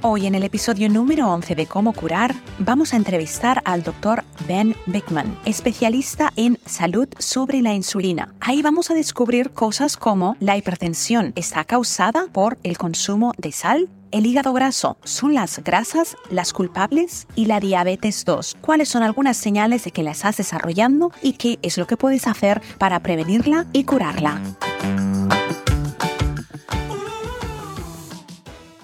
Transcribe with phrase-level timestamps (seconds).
[0.00, 4.76] Hoy en el episodio número 11 de Cómo curar vamos a entrevistar al doctor Ben
[4.86, 8.32] Bickman, especialista en salud sobre la insulina.
[8.38, 13.88] Ahí vamos a descubrir cosas como la hipertensión está causada por el consumo de sal,
[14.12, 18.58] el hígado graso son las grasas las culpables y la diabetes 2.
[18.60, 22.28] ¿Cuáles son algunas señales de que la estás desarrollando y qué es lo que puedes
[22.28, 24.40] hacer para prevenirla y curarla?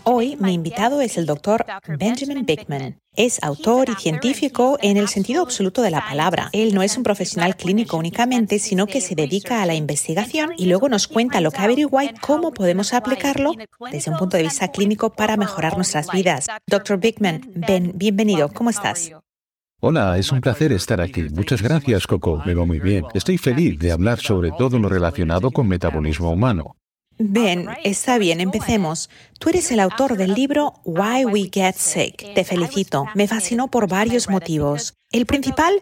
[0.07, 1.65] Hoy mi invitado es el doctor
[1.99, 3.01] Benjamin Bickman.
[3.17, 6.51] Es autor y científico en el sentido absoluto de la palabra.
[6.53, 10.67] Él no es un profesional clínico únicamente, sino que se dedica a la investigación y
[10.67, 13.55] luego nos cuenta lo que averigua y cómo podemos aplicarlo
[13.91, 16.49] desde un punto de vista clínico para mejorar nuestras vidas.
[16.67, 18.51] Doctor Bickman, Ben, bienvenido.
[18.51, 19.11] ¿Cómo estás?
[19.81, 21.23] Hola, es un placer estar aquí.
[21.31, 22.43] Muchas gracias, Coco.
[22.45, 23.05] Me va muy bien.
[23.15, 26.77] Estoy feliz de hablar sobre todo lo relacionado con metabolismo humano.
[27.19, 29.09] Ben, está bien, empecemos.
[29.39, 32.35] Tú eres el autor del libro Why We Get Sick.
[32.35, 33.07] Te felicito.
[33.15, 34.95] Me fascinó por varios motivos.
[35.13, 35.81] El principal,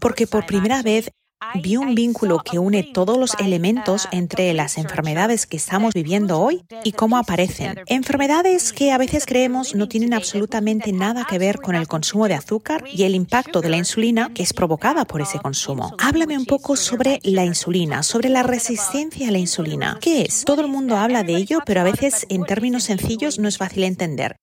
[0.00, 1.10] porque por primera vez
[1.54, 6.62] vi un vínculo que une todos los elementos entre las enfermedades que estamos viviendo hoy
[6.84, 7.80] y cómo aparecen.
[7.86, 12.34] Enfermedades que a veces creemos no tienen absolutamente nada que ver con el consumo de
[12.34, 15.94] azúcar y el impacto de la insulina que es provocada por ese consumo.
[15.98, 19.98] Háblame un poco sobre la insulina, sobre la resistencia a la insulina.
[20.00, 20.44] ¿Qué es?
[20.44, 23.84] Todo el mundo habla de ello, pero a veces en términos sencillos no es fácil
[23.84, 24.36] entender.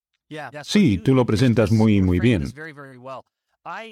[0.63, 2.53] Sí, tú lo presentas muy, muy bien.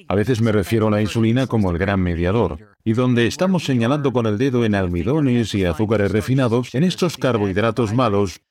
[0.08, 4.12] A veces me refiero a la insulina como el gran mediador, y donde estamos señalando
[4.12, 8.42] con el dedo en almidones y azúcares refinados, en estos carbohidratos malos,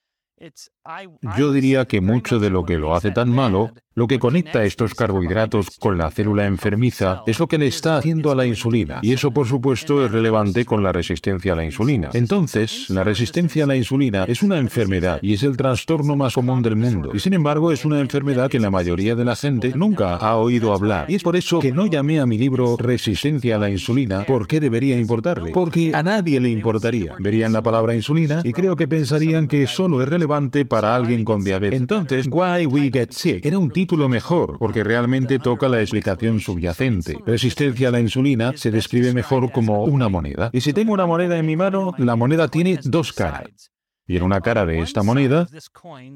[1.36, 4.94] yo diría que mucho de lo que lo hace tan malo, lo que conecta estos
[4.94, 8.98] carbohidratos con la célula enfermiza, es lo que le está haciendo a la insulina.
[9.00, 12.10] Y eso, por supuesto, es relevante con la resistencia a la insulina.
[12.12, 16.60] Entonces, la resistencia a la insulina es una enfermedad y es el trastorno más común
[16.60, 17.12] del mundo.
[17.14, 20.74] Y sin embargo, es una enfermedad que la mayoría de la gente nunca ha oído
[20.74, 21.10] hablar.
[21.10, 24.24] Y es por eso que no llamé a mi libro Resistencia a la insulina.
[24.24, 25.52] ¿Por qué debería importarle?
[25.52, 27.14] Porque a nadie le importaría.
[27.18, 31.42] Verían la palabra insulina y creo que pensarían que solo es relevante para alguien con
[31.42, 31.80] diabetes.
[31.80, 37.18] Entonces, Why We Get Sick era un título mejor, porque realmente toca la explicación subyacente.
[37.24, 40.50] Resistencia a la insulina se describe mejor como una moneda.
[40.52, 43.70] Y si tengo una moneda en mi mano, la moneda tiene dos caras.
[44.06, 45.48] Y en una cara de esta moneda,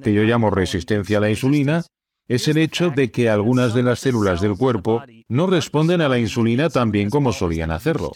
[0.02, 1.82] que yo llamo resistencia a la insulina,
[2.28, 6.18] es el hecho de que algunas de las células del cuerpo no responden a la
[6.18, 8.12] insulina tan bien como solían hacerlo.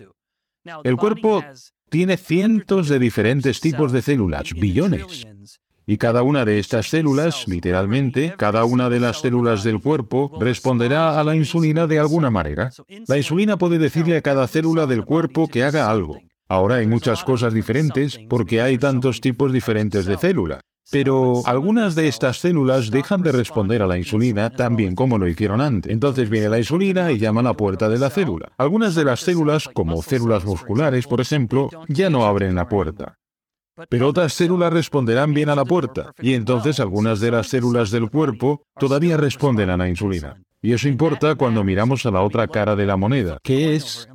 [0.84, 1.43] El cuerpo
[1.91, 5.27] tiene cientos de diferentes tipos de células, billones.
[5.87, 11.21] Y cada una de estas células, literalmente, cada una de las células del cuerpo, responderá
[11.21, 12.71] a la insulina de alguna manera.
[13.06, 16.19] La insulina puede decirle a cada célula del cuerpo que haga algo.
[16.49, 20.61] Ahora hay muchas cosas diferentes porque hay tantos tipos diferentes de célula.
[20.91, 25.27] Pero algunas de estas células dejan de responder a la insulina tan bien como lo
[25.27, 25.91] hicieron antes.
[25.91, 28.53] Entonces viene la insulina y llama a la puerta de la célula.
[28.59, 33.16] Algunas de las células, como células musculares, por ejemplo, ya no abren la puerta.
[33.88, 38.10] Pero otras células responderán bien a la puerta, y entonces algunas de las células del
[38.10, 40.40] cuerpo todavía responden a la insulina.
[40.62, 44.08] Y eso importa cuando miramos a la otra cara de la moneda, que es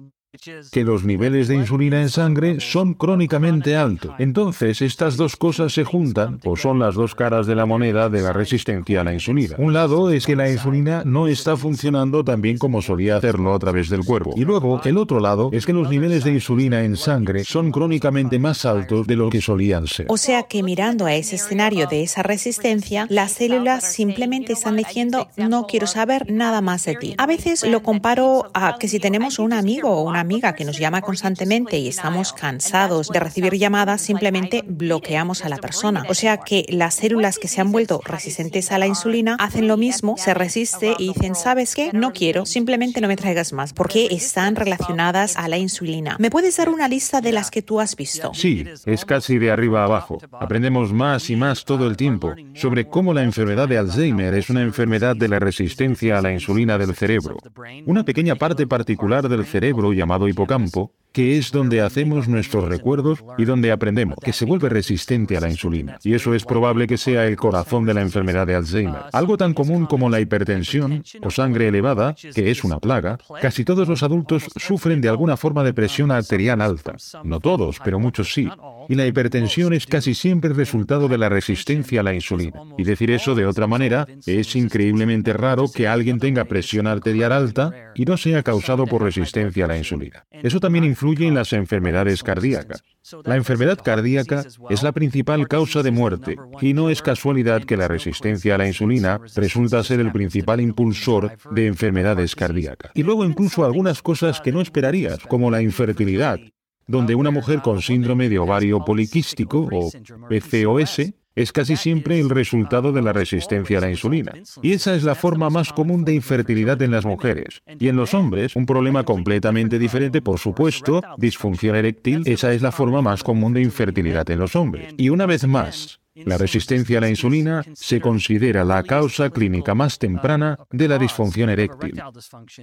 [0.72, 4.14] que los niveles de insulina en sangre son crónicamente altos.
[4.20, 8.22] Entonces, estas dos cosas se juntan o son las dos caras de la moneda de
[8.22, 9.56] la resistencia a la insulina.
[9.58, 13.60] Un lado es que la insulina no está funcionando tan bien como solía hacerlo a
[13.60, 14.34] través del cuerpo.
[14.36, 18.38] Y luego, el otro lado es que los niveles de insulina en sangre son crónicamente
[18.38, 20.06] más altos de lo que solían ser.
[20.10, 25.28] O sea que mirando a ese escenario de esa resistencia, las células simplemente están diciendo
[25.38, 27.16] no quiero saber nada más de ti.
[27.18, 30.78] A veces lo comparo a que si tenemos un amigo o una amiga que nos
[30.78, 36.04] llama constantemente y estamos cansados de recibir llamadas, simplemente bloqueamos a la persona.
[36.10, 39.78] O sea que las células que se han vuelto resistentes a la insulina hacen lo
[39.78, 41.92] mismo, se resiste y dicen, ¿sabes qué?
[41.94, 46.16] No quiero, simplemente no me traigas más, porque están relacionadas a la insulina.
[46.20, 48.32] ¿Me puedes dar una lista de las que tú has visto?
[48.34, 50.20] Sí, es casi de arriba a abajo.
[50.40, 54.62] Aprendemos más y más todo el tiempo sobre cómo la enfermedad de Alzheimer es una
[54.62, 57.38] enfermedad de la resistencia a la insulina del cerebro.
[57.86, 63.46] Una pequeña parte particular del cerebro llamado hipocampo que es donde hacemos nuestros recuerdos y
[63.46, 65.98] donde aprendemos, que se vuelve resistente a la insulina.
[66.04, 69.02] Y eso es probable que sea el corazón de la enfermedad de Alzheimer.
[69.12, 73.88] Algo tan común como la hipertensión o sangre elevada, que es una plaga, casi todos
[73.88, 76.96] los adultos sufren de alguna forma de presión arterial alta.
[77.24, 78.50] No todos, pero muchos sí.
[78.88, 82.62] Y la hipertensión es casi siempre resultado de la resistencia a la insulina.
[82.78, 87.72] Y decir eso de otra manera, es increíblemente raro que alguien tenga presión arterial alta
[87.96, 90.26] y no sea causado por resistencia a la insulina.
[90.32, 92.84] Eso también influye en las enfermedades cardíacas.
[93.24, 97.88] La enfermedad cardíaca es la principal causa de muerte y no es casualidad que la
[97.88, 102.92] resistencia a la insulina resulta ser el principal impulsor de enfermedades cardíacas.
[102.96, 106.38] Y luego incluso algunas cosas que no esperarías, como la infertilidad,
[106.86, 109.90] donde una mujer con síndrome de ovario poliquístico o
[110.28, 114.34] PCOS es casi siempre el resultado de la resistencia a la insulina.
[114.62, 117.62] Y esa es la forma más común de infertilidad en las mujeres.
[117.80, 122.72] Y en los hombres, un problema completamente diferente, por supuesto, disfunción eréctil, esa es la
[122.72, 124.94] forma más común de infertilidad en los hombres.
[124.98, 130.00] Y una vez más, la resistencia a la insulina se considera la causa clínica más
[130.00, 132.02] temprana de la disfunción eréctil.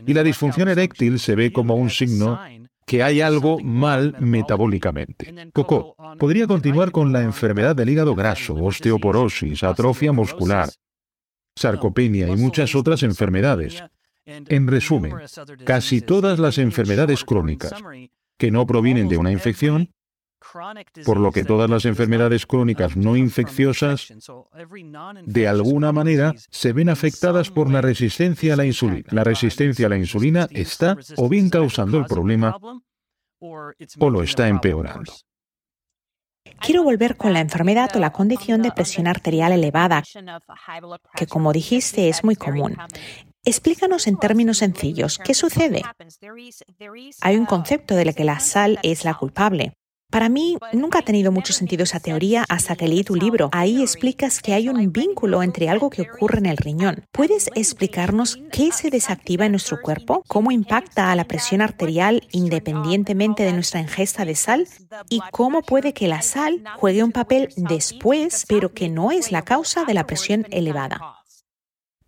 [0.07, 2.39] Y la disfunción eréctil se ve como un signo
[2.87, 5.51] que hay algo mal metabólicamente.
[5.53, 10.71] Coco, podría continuar con la enfermedad del hígado graso, osteoporosis, atrofia muscular,
[11.57, 13.83] sarcopenia y muchas otras enfermedades.
[14.25, 15.15] En resumen,
[15.65, 17.75] casi todas las enfermedades crónicas
[18.39, 19.91] que no provienen de una infección
[21.05, 24.13] por lo que todas las enfermedades crónicas no infecciosas
[25.25, 29.07] de alguna manera se ven afectadas por la resistencia a la insulina.
[29.11, 32.57] La resistencia a la insulina está o bien causando el problema
[33.41, 35.13] o lo está empeorando.
[36.61, 40.03] Quiero volver con la enfermedad o la condición de presión arterial elevada,
[41.15, 42.77] que como dijiste es muy común.
[43.45, 45.83] Explícanos en términos sencillos, ¿qué sucede?
[47.21, 49.77] Hay un concepto de que la sal es la culpable.
[50.11, 53.51] Para mí nunca ha tenido mucho sentido esa teoría hasta que leí tu libro.
[53.53, 57.05] Ahí explicas que hay un vínculo entre algo que ocurre en el riñón.
[57.13, 60.23] ¿Puedes explicarnos qué se desactiva en nuestro cuerpo?
[60.29, 64.69] ¿Cómo impacta a la presión arterial independientemente de nuestra ingesta de sal?
[65.09, 69.43] ¿Y cómo puede que la sal juegue un papel después, pero que no es la
[69.43, 71.26] causa de la presión elevada?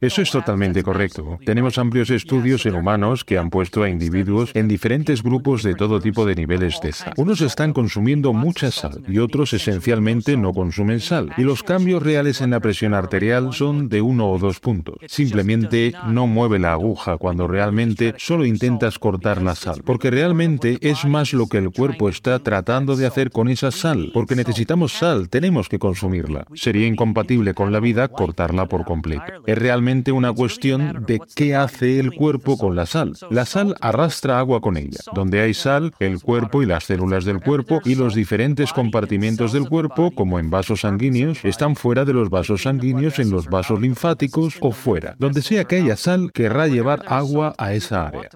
[0.00, 1.40] Eso es totalmente correcto.
[1.44, 6.00] Tenemos amplios estudios en humanos que han puesto a individuos en diferentes grupos de todo
[6.00, 7.14] tipo de niveles de sal.
[7.16, 11.32] Unos están consumiendo mucha sal y otros esencialmente no consumen sal.
[11.36, 14.98] Y los cambios reales en la presión arterial son de uno o dos puntos.
[15.08, 19.82] Simplemente no mueve la aguja cuando realmente solo intentas cortar la sal.
[19.84, 24.12] Porque realmente es más lo que el cuerpo está tratando de hacer con esa sal.
[24.14, 26.46] Porque necesitamos sal, tenemos que consumirla.
[26.54, 29.24] Sería incompatible con la vida cortarla por completo.
[29.44, 33.14] Es realmente una cuestión de qué hace el cuerpo con la sal.
[33.30, 34.98] La sal arrastra agua con ella.
[35.14, 39.66] Donde hay sal, el cuerpo y las células del cuerpo y los diferentes compartimentos del
[39.66, 44.58] cuerpo, como en vasos sanguíneos, están fuera de los vasos sanguíneos en los vasos linfáticos
[44.60, 45.16] o fuera.
[45.18, 48.28] Donde sea que haya sal, querrá llevar agua a esa área.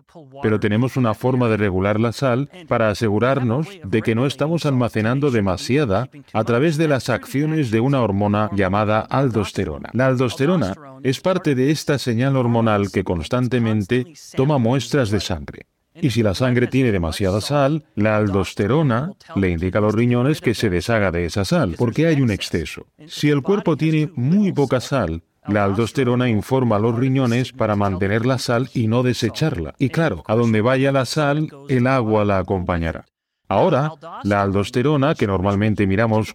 [0.42, 5.30] Pero tenemos una forma de regular la sal para asegurarnos de que no estamos almacenando
[5.30, 9.90] demasiada a través de las acciones de una hormona llamada aldosterona.
[9.92, 14.06] La aldosterona es parte de esta señal hormonal que constantemente
[14.36, 15.66] toma muestras de sangre.
[15.94, 20.54] Y si la sangre tiene demasiada sal, la aldosterona le indica a los riñones que
[20.54, 22.86] se deshaga de esa sal, porque hay un exceso.
[23.06, 28.24] Si el cuerpo tiene muy poca sal, la aldosterona informa a los riñones para mantener
[28.24, 29.74] la sal y no desecharla.
[29.78, 33.04] Y claro, a donde vaya la sal, el agua la acompañará.
[33.48, 33.92] Ahora,
[34.24, 36.34] la aldosterona, que normalmente miramos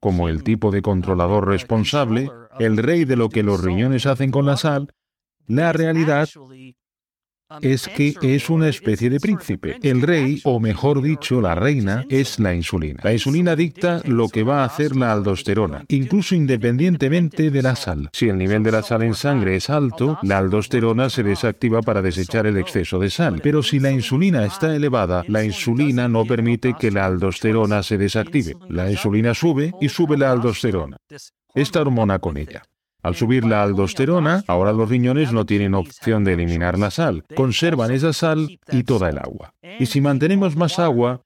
[0.00, 4.46] como el tipo de controlador responsable, el rey de lo que los riñones hacen con
[4.46, 4.88] la sal,
[5.46, 6.28] la realidad
[7.60, 9.78] es que es una especie de príncipe.
[9.82, 13.00] El rey, o mejor dicho, la reina, es la insulina.
[13.02, 18.10] La insulina dicta lo que va a hacer la aldosterona, incluso independientemente de la sal.
[18.12, 22.02] Si el nivel de la sal en sangre es alto, la aldosterona se desactiva para
[22.02, 23.40] desechar el exceso de sal.
[23.42, 28.54] Pero si la insulina está elevada, la insulina no permite que la aldosterona se desactive.
[28.68, 30.96] La insulina sube y sube la aldosterona.
[31.54, 32.62] Esta hormona con ella.
[33.04, 37.90] Al subir la aldosterona, ahora los riñones no tienen opción de eliminar la sal, conservan
[37.90, 39.52] esa sal y toda el agua.
[39.78, 41.20] Y si mantenemos más agua,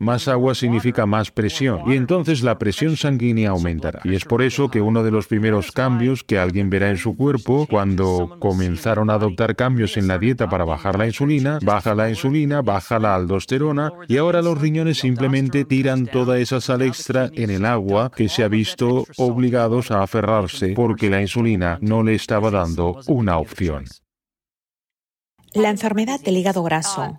[0.00, 4.00] más agua significa más presión, y entonces la presión sanguínea aumentará.
[4.04, 7.16] Y es por eso que uno de los primeros cambios que alguien verá en su
[7.16, 12.08] cuerpo, cuando comenzaron a adoptar cambios en la dieta para bajar la insulina, baja la
[12.10, 17.50] insulina, baja la aldosterona, y ahora los riñones simplemente tiran toda esa sal extra en
[17.50, 22.50] el agua que se ha visto obligados a aferrarse porque la insulina no le estaba
[22.50, 23.84] dando una opción.
[25.52, 27.18] La enfermedad del hígado graso.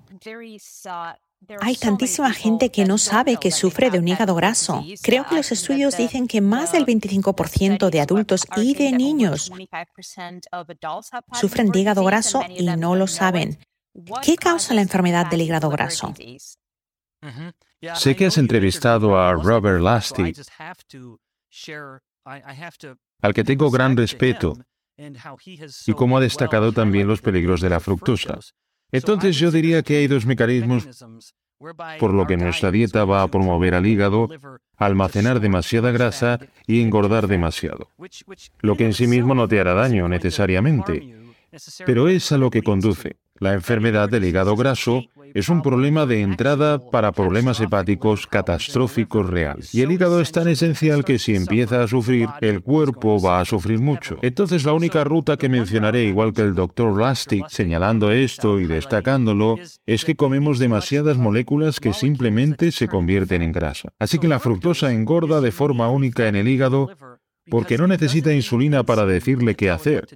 [1.62, 4.84] Hay tantísima gente que no sabe que sufre de un hígado graso.
[5.01, 9.51] Creo que los estudios dicen que más del 25% de adultos y de niños
[11.34, 13.58] sufren de hígado graso y no lo saben.
[14.22, 16.13] ¿Qué causa la enfermedad del hígado graso?
[17.96, 20.34] Sé que has entrevistado a Robert Lasty
[23.21, 24.57] al que tengo gran respeto
[25.85, 28.39] y cómo ha destacado también los peligros de la fructosa.
[28.91, 30.88] Entonces yo diría que hay dos mecanismos
[31.99, 34.29] por lo que nuestra dieta va a promover al hígado
[34.77, 37.89] almacenar demasiada grasa y engordar demasiado,
[38.61, 41.17] lo que en sí mismo no te hará daño necesariamente,
[41.85, 43.17] pero es a lo que conduce.
[43.39, 49.74] La enfermedad del hígado graso es un problema de entrada para problemas hepáticos catastróficos reales.
[49.74, 53.45] Y el hígado es tan esencial que si empieza a sufrir, el cuerpo va a
[53.45, 54.17] sufrir mucho.
[54.21, 59.57] Entonces la única ruta que mencionaré, igual que el doctor Lastic, señalando esto y destacándolo,
[59.86, 63.93] es que comemos demasiadas moléculas que simplemente se convierten en grasa.
[64.00, 66.89] Así que la fructosa engorda de forma única en el hígado
[67.50, 70.07] porque no necesita insulina para decirle qué hacer.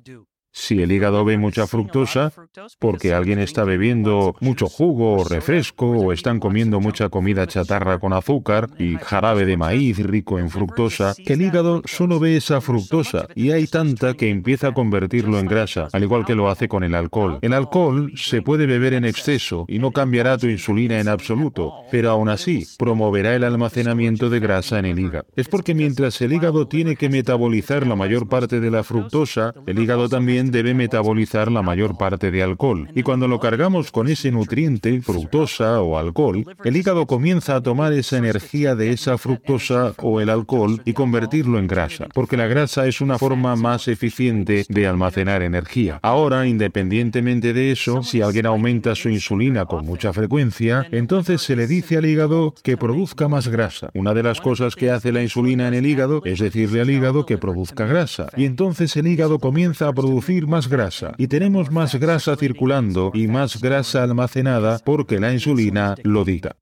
[0.55, 2.31] Si el hígado ve mucha fructosa,
[2.77, 8.13] porque alguien está bebiendo mucho jugo o refresco o están comiendo mucha comida chatarra con
[8.13, 13.49] azúcar y jarabe de maíz rico en fructosa, el hígado solo ve esa fructosa y
[13.49, 16.93] hay tanta que empieza a convertirlo en grasa, al igual que lo hace con el
[16.93, 17.39] alcohol.
[17.41, 22.11] El alcohol se puede beber en exceso y no cambiará tu insulina en absoluto, pero
[22.11, 25.25] aún así promoverá el almacenamiento de grasa en el hígado.
[25.35, 29.79] Es porque mientras el hígado tiene que metabolizar la mayor parte de la fructosa, el
[29.79, 32.89] hígado también debe metabolizar la mayor parte de alcohol.
[32.95, 37.93] Y cuando lo cargamos con ese nutriente, fructosa o alcohol, el hígado comienza a tomar
[37.93, 42.87] esa energía de esa fructosa o el alcohol y convertirlo en grasa, porque la grasa
[42.87, 45.99] es una forma más eficiente de almacenar energía.
[46.01, 51.67] Ahora, independientemente de eso, si alguien aumenta su insulina con mucha frecuencia, entonces se le
[51.67, 53.89] dice al hígado que produzca más grasa.
[53.93, 57.25] Una de las cosas que hace la insulina en el hígado es decirle al hígado
[57.25, 58.29] que produzca grasa.
[58.35, 63.27] Y entonces el hígado comienza a producir más grasa y tenemos más grasa circulando y
[63.27, 66.55] más grasa almacenada porque la insulina lo dicta.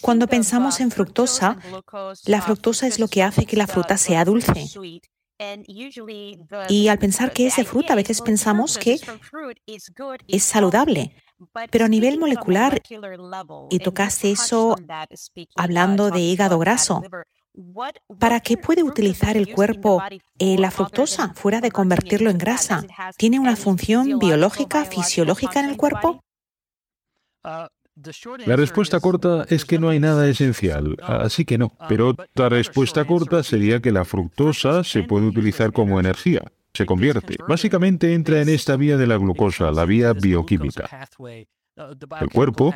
[0.00, 1.58] Cuando pensamos en fructosa,
[2.26, 4.64] la fructosa es lo que hace que la fruta sea dulce.
[6.68, 8.98] Y al pensar que es de fruta, a veces pensamos que
[10.28, 11.14] es saludable.
[11.70, 12.82] Pero a nivel molecular,
[13.70, 14.76] y tocaste eso
[15.56, 17.02] hablando de hígado graso,
[18.18, 20.02] ¿Para qué puede utilizar el cuerpo
[20.38, 22.84] eh, la fructosa fuera de convertirlo en grasa?
[23.16, 26.20] ¿Tiene una función biológica, fisiológica en el cuerpo?
[28.46, 31.72] La respuesta corta es que no hay nada esencial, así que no.
[31.88, 36.42] Pero otra respuesta corta sería que la fructosa se puede utilizar como energía.
[36.72, 37.36] Se convierte.
[37.48, 40.88] Básicamente entra en esta vía de la glucosa, la vía bioquímica.
[42.20, 42.74] El cuerpo,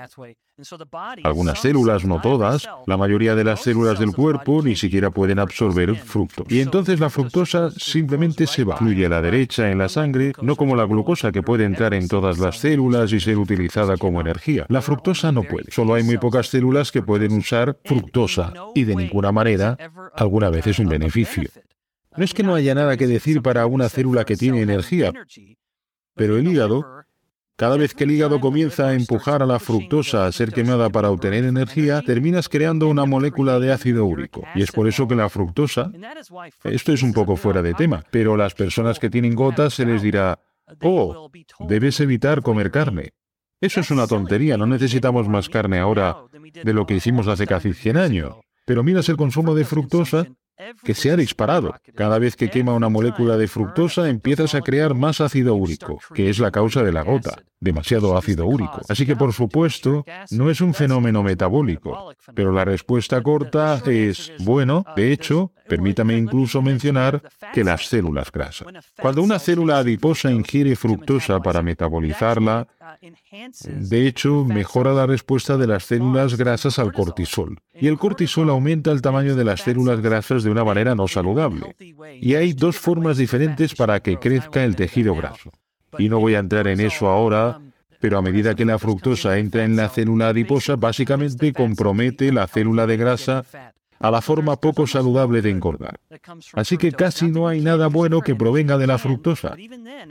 [1.24, 5.94] algunas células, no todas, la mayoría de las células del cuerpo ni siquiera pueden absorber
[5.96, 6.52] fructosa.
[6.52, 10.56] Y entonces la fructosa simplemente se va, fluye a la derecha en la sangre, no
[10.56, 14.66] como la glucosa que puede entrar en todas las células y ser utilizada como energía.
[14.68, 15.70] La fructosa no puede.
[15.70, 19.76] Solo hay muy pocas células que pueden usar fructosa y de ninguna manera
[20.14, 21.48] alguna vez es un beneficio.
[22.16, 25.12] No es que no haya nada que decir para una célula que tiene energía,
[26.14, 26.93] pero el hígado
[27.56, 31.10] cada vez que el hígado comienza a empujar a la fructosa a ser quemada para
[31.10, 34.42] obtener energía, terminas creando una molécula de ácido úrico.
[34.54, 35.90] Y es por eso que la fructosa,
[36.64, 40.02] esto es un poco fuera de tema, pero las personas que tienen gotas se les
[40.02, 40.40] dirá,
[40.82, 41.30] oh,
[41.60, 43.12] debes evitar comer carne.
[43.60, 47.72] Eso es una tontería, no necesitamos más carne ahora de lo que hicimos hace casi
[47.72, 48.34] 100 años.
[48.66, 50.26] Pero miras el consumo de fructosa
[50.84, 51.74] que se ha disparado.
[51.94, 56.30] Cada vez que quema una molécula de fructosa empiezas a crear más ácido úrico, que
[56.30, 58.80] es la causa de la gota, demasiado ácido úrico.
[58.88, 64.84] Así que por supuesto, no es un fenómeno metabólico, pero la respuesta corta es, bueno,
[64.96, 68.68] de hecho, Permítame incluso mencionar que las células grasas.
[69.00, 72.68] Cuando una célula adiposa ingiere fructosa para metabolizarla,
[73.64, 77.58] de hecho, mejora la respuesta de las células grasas al cortisol.
[77.74, 81.74] Y el cortisol aumenta el tamaño de las células grasas de una manera no saludable.
[82.20, 85.50] Y hay dos formas diferentes para que crezca el tejido graso.
[85.98, 87.60] Y no voy a entrar en eso ahora,
[88.00, 92.86] pero a medida que la fructosa entra en la célula adiposa, básicamente compromete la célula
[92.86, 93.44] de grasa
[94.04, 95.98] a la forma poco saludable de engordar.
[96.52, 99.56] Así que casi no hay nada bueno que provenga de la fructosa.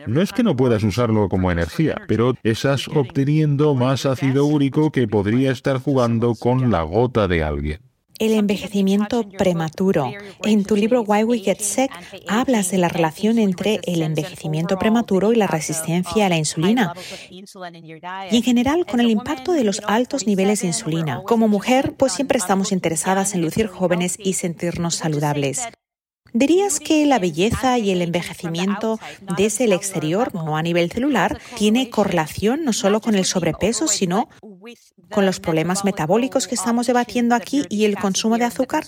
[0.07, 5.07] No es que no puedas usarlo como energía, pero estás obteniendo más ácido úrico que
[5.07, 10.11] podría estar jugando con la gota de alguien el envejecimiento prematuro.
[10.43, 11.91] En tu libro Why We Get Sick
[12.27, 16.93] hablas de la relación entre el envejecimiento prematuro y la resistencia a la insulina
[18.31, 21.21] y en general con el impacto de los altos niveles de insulina.
[21.23, 25.61] Como mujer, pues siempre estamos interesadas en lucir jóvenes y sentirnos saludables.
[26.33, 28.99] ¿Dirías que la belleza y el envejecimiento
[29.37, 34.29] desde el exterior, no a nivel celular, tiene correlación no solo con el sobrepeso, sino
[35.11, 38.83] con los problemas metabólicos que estamos debatiendo aquí y el consumo de azúcar?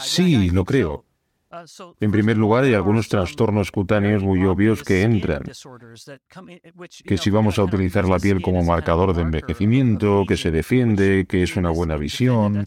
[0.00, 1.04] Sí, lo creo.
[2.00, 5.44] En primer lugar, hay algunos trastornos cutáneos muy obvios que entran,
[7.04, 11.44] que si vamos a utilizar la piel como marcador de envejecimiento, que se defiende, que
[11.44, 12.64] es una buena visión.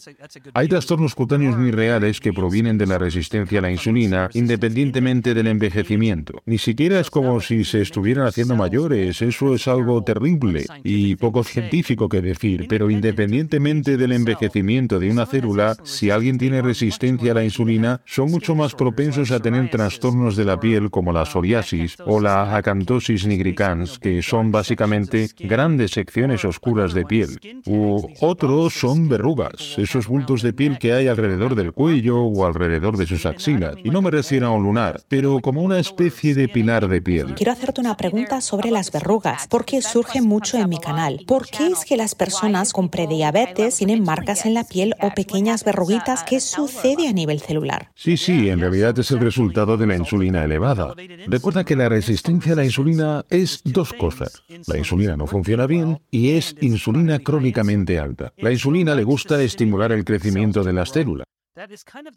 [0.54, 5.48] Hay trastornos cutáneos muy reales que provienen de la resistencia a la insulina, independientemente del
[5.48, 6.42] envejecimiento.
[6.46, 11.44] Ni siquiera es como si se estuvieran haciendo mayores, eso es algo terrible y poco
[11.44, 17.36] científico que decir, pero independientemente del envejecimiento de una célula, si alguien tiene resistencia a
[17.36, 21.98] la insulina, son mucho más propensos a tener trastornos de la piel como la psoriasis
[22.06, 27.40] o la acantosis nigricans, que son básicamente grandes secciones oscuras de piel.
[27.66, 32.98] U otros son verrugas, esos bultos de piel que hay alrededor del cuello o alrededor
[32.98, 33.76] de sus axilas.
[33.84, 37.36] Y no me refiero a un lunar, pero como una especie de pilar de piel.
[37.36, 41.22] Quiero hacerte una pregunta sobre las verrugas, porque surge mucho en mi canal.
[41.28, 45.64] ¿Por qué es que las personas con prediabetes tienen marcas en la piel o pequeñas
[45.64, 46.24] verruguitas?
[46.24, 47.92] ¿Qué sucede a nivel celular?
[47.96, 50.94] Sí, sí, en realidad es el resultado de la insulina elevada.
[51.28, 54.44] Recuerda que la resistencia a la insulina es dos cosas.
[54.68, 58.34] La insulina no funciona bien y es insulina crónicamente alta.
[58.38, 61.26] La insulina le gusta estimular el crecimiento de las células.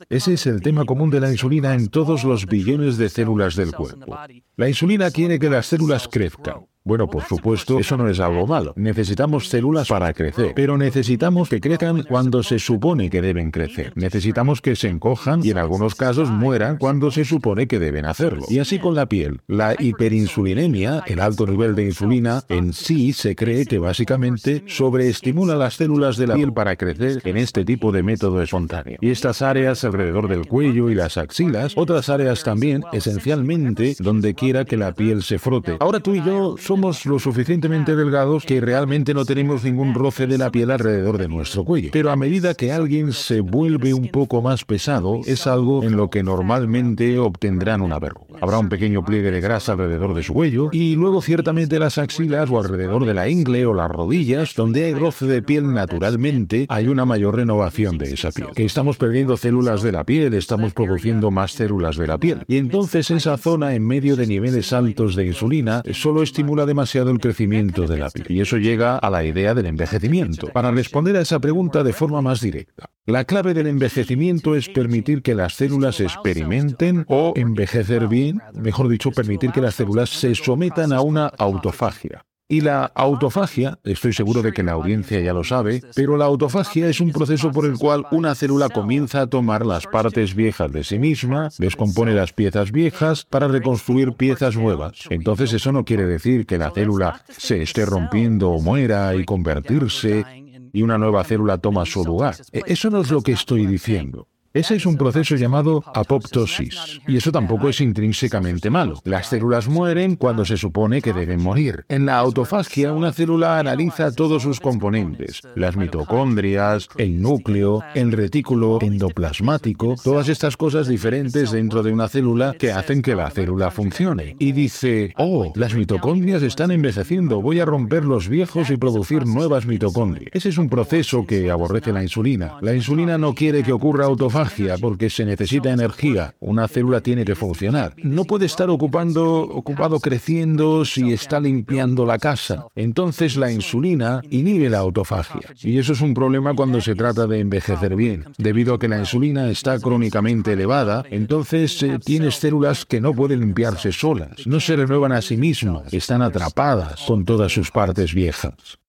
[0.09, 3.73] Ese es el tema común de la insulina en todos los billones de células del
[3.73, 4.17] cuerpo.
[4.57, 6.67] La insulina quiere que las células crezcan.
[6.85, 8.73] Bueno, por supuesto, eso no es algo malo.
[8.77, 13.93] Necesitamos células para crecer, pero necesitamos que crezcan cuando se supone que deben crecer.
[13.95, 18.45] Necesitamos que se encojan y en algunos casos mueran cuando se supone que deben hacerlo.
[18.49, 19.41] Y así con la piel.
[19.47, 25.75] La hiperinsulinemia, el alto nivel de insulina, en sí se cree que básicamente sobreestimula las
[25.75, 28.99] células de la piel para crecer en este tipo de método espontáneo.
[29.01, 34.65] Y estas áreas alrededor del cuello y las axilas, otras áreas también, esencialmente donde quiera
[34.65, 35.77] que la piel se frote.
[35.79, 40.39] Ahora tú y yo somos lo suficientemente delgados que realmente no tenemos ningún roce de
[40.39, 41.91] la piel alrededor de nuestro cuello.
[41.93, 46.09] Pero a medida que alguien se vuelve un poco más pesado, es algo en lo
[46.09, 48.39] que normalmente obtendrán una verruga.
[48.41, 52.49] Habrá un pequeño pliegue de grasa alrededor de su cuello y luego ciertamente las axilas
[52.49, 56.89] o alrededor de la ingle o las rodillas, donde hay roce de piel naturalmente, hay
[56.89, 58.49] una mayor renovación de esa piel.
[58.55, 62.45] Que estamos perdiendo células de la piel, estamos produciendo más células de la piel.
[62.49, 67.21] Y entonces esa zona en medio de niveles altos de insulina solo estimula demasiado el
[67.21, 68.27] crecimiento de la piel.
[68.29, 70.49] Y eso llega a la idea del envejecimiento.
[70.49, 75.23] Para responder a esa pregunta de forma más directa, la clave del envejecimiento es permitir
[75.23, 80.93] que las células experimenten o envejecer bien, mejor dicho, permitir que las células se sometan
[80.93, 82.25] a una autofagia.
[82.49, 86.87] Y la autofagia, estoy seguro de que la audiencia ya lo sabe, pero la autofagia
[86.89, 90.85] es un proceso por el cual una célula comienza a tomar las partes viejas de
[90.85, 95.05] sí misma, descompone las piezas viejas para reconstruir piezas nuevas.
[95.09, 100.25] Entonces eso no quiere decir que la célula se esté rompiendo o muera y convertirse
[100.73, 102.37] y una nueva célula toma su lugar.
[102.53, 104.29] E, eso no es lo que estoy diciendo.
[104.55, 109.01] Ese es un proceso llamado apoptosis, y eso tampoco es intrínsecamente malo.
[109.05, 111.87] Las células mueren cuando se supone que deben morir.
[111.89, 118.79] En la autofagia, una célula analiza todos sus componentes, las mitocondrias, el núcleo, el retículo
[118.83, 124.37] endoplasmático, todas estas cosas diferentes dentro de una célula que hacen que la célula funcione.
[124.39, 129.65] Y dice, oh, las mitocondrias están envejeciendo, voy a romper los viejos y producir nuevas
[129.65, 130.29] mitocondrias.
[130.35, 132.59] Ese es un proceso que aborrece la insulina.
[132.61, 134.42] La insulina no quiere que ocurra autofagia
[134.81, 136.35] porque se necesita energía.
[136.41, 137.95] Una célula tiene que funcionar.
[138.03, 142.67] No puede estar ocupando, ocupado creciendo si está limpiando la casa.
[142.75, 145.49] Entonces la insulina inhibe la autofagia.
[145.63, 148.25] Y eso es un problema cuando se trata de envejecer bien.
[148.39, 153.41] Debido a que la insulina está crónicamente elevada, entonces eh, tienes células que no pueden
[153.41, 158.82] limpiarse solas, no se renuevan a sí mismas, están atrapadas con todas sus partes viejas.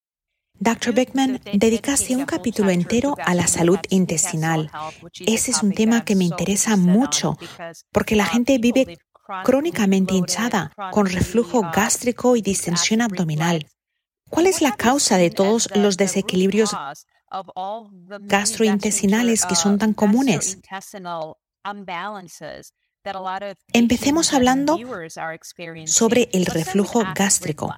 [0.64, 0.94] Dr.
[0.94, 4.72] Beckman, dedicaste un capítulo entero a la salud intestinal.
[5.26, 7.38] Ese es un tema que me interesa mucho
[7.92, 8.98] porque la gente vive
[9.44, 13.68] crónicamente hinchada, con reflujo gástrico y distensión abdominal.
[14.30, 16.74] ¿Cuál es la causa de todos los desequilibrios
[18.22, 20.60] gastrointestinales que son tan comunes?
[23.74, 24.80] Empecemos hablando
[25.88, 27.76] sobre el reflujo gástrico.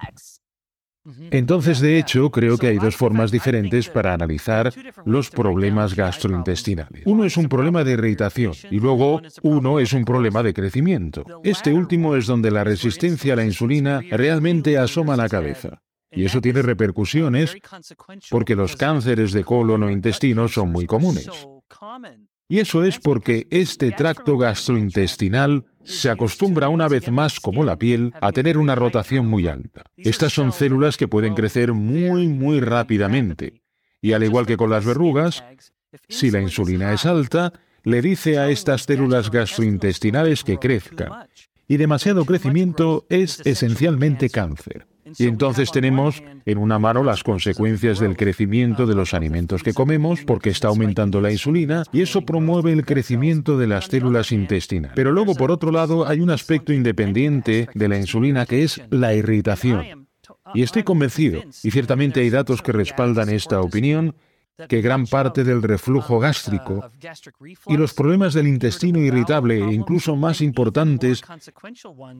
[1.30, 4.72] Entonces, de hecho, creo que hay dos formas diferentes para analizar
[5.04, 7.02] los problemas gastrointestinales.
[7.06, 11.24] Uno es un problema de irritación y luego uno es un problema de crecimiento.
[11.44, 15.82] Este último es donde la resistencia a la insulina realmente asoma la cabeza.
[16.10, 17.56] Y eso tiene repercusiones
[18.30, 21.28] porque los cánceres de colon o intestino son muy comunes.
[22.48, 28.12] Y eso es porque este tracto gastrointestinal se acostumbra una vez más, como la piel,
[28.20, 29.82] a tener una rotación muy alta.
[29.96, 33.62] Estas son células que pueden crecer muy, muy rápidamente.
[34.00, 35.44] Y al igual que con las verrugas,
[36.08, 41.28] si la insulina es alta, le dice a estas células gastrointestinales que crezcan.
[41.68, 44.86] Y demasiado crecimiento es esencialmente cáncer.
[45.18, 50.20] Y entonces tenemos en una mano las consecuencias del crecimiento de los alimentos que comemos
[50.24, 54.96] porque está aumentando la insulina y eso promueve el crecimiento de las células intestinales.
[54.96, 59.14] Pero luego, por otro lado, hay un aspecto independiente de la insulina que es la
[59.14, 60.06] irritación.
[60.54, 64.14] Y estoy convencido, y ciertamente hay datos que respaldan esta opinión,
[64.68, 66.90] que gran parte del reflujo gástrico
[67.66, 71.22] y los problemas del intestino irritable, e incluso más importantes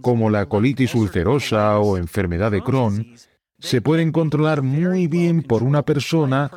[0.02, 3.14] como la colitis ulcerosa o enfermedad de Crohn,
[3.58, 6.50] se pueden controlar muy bien por una persona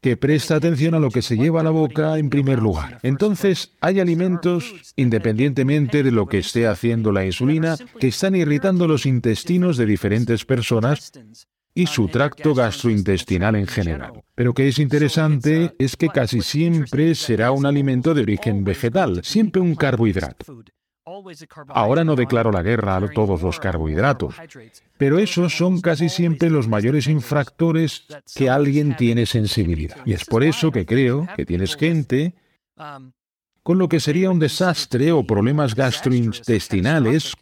[0.00, 2.98] que presta atención a lo que se lleva a la boca en primer lugar.
[3.02, 9.04] Entonces, hay alimentos, independientemente de lo que esté haciendo la insulina, que están irritando los
[9.04, 11.12] intestinos de diferentes personas
[11.76, 14.24] y su tracto gastrointestinal en general.
[14.34, 19.60] Pero que es interesante es que casi siempre será un alimento de origen vegetal, siempre
[19.60, 20.64] un carbohidrato.
[21.68, 24.34] Ahora no declaro la guerra a todos los carbohidratos,
[24.96, 29.98] pero esos son casi siempre los mayores infractores que alguien tiene sensibilidad.
[30.04, 32.34] Y es por eso que creo que tienes gente
[33.66, 37.34] con lo que sería un desastre o problemas gastrointestinales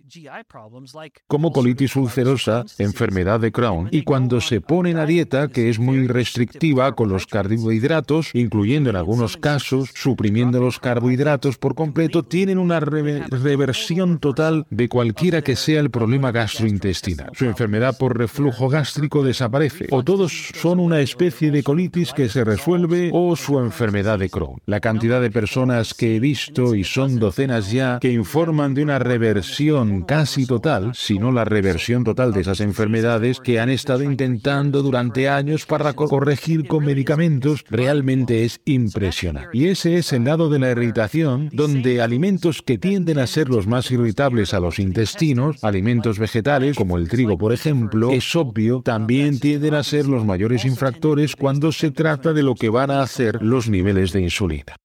[1.26, 6.06] como colitis ulcerosa, enfermedad de Crohn, y cuando se ponen a dieta que es muy
[6.06, 12.80] restrictiva con los carbohidratos, incluyendo en algunos casos suprimiendo los carbohidratos por completo, tienen una
[12.80, 17.32] reversión total de cualquiera que sea el problema gastrointestinal.
[17.34, 22.44] Su enfermedad por reflujo gástrico desaparece, o todos son una especie de colitis que se
[22.44, 24.62] resuelve o su enfermedad de Crohn.
[24.64, 28.98] La cantidad de personas que he visto, y son docenas ya, que informan de una
[28.98, 34.82] reversión casi total, si no la reversión total de esas enfermedades que han estado intentando
[34.82, 39.50] durante años para corregir con medicamentos, realmente es impresionante.
[39.52, 43.66] Y ese es el lado de la irritación, donde alimentos que tienden a ser los
[43.66, 49.40] más irritables a los intestinos, alimentos vegetales como el trigo por ejemplo, es obvio, también
[49.40, 53.42] tienden a ser los mayores infractores cuando se trata de lo que van a hacer
[53.42, 54.76] los niveles de insulina.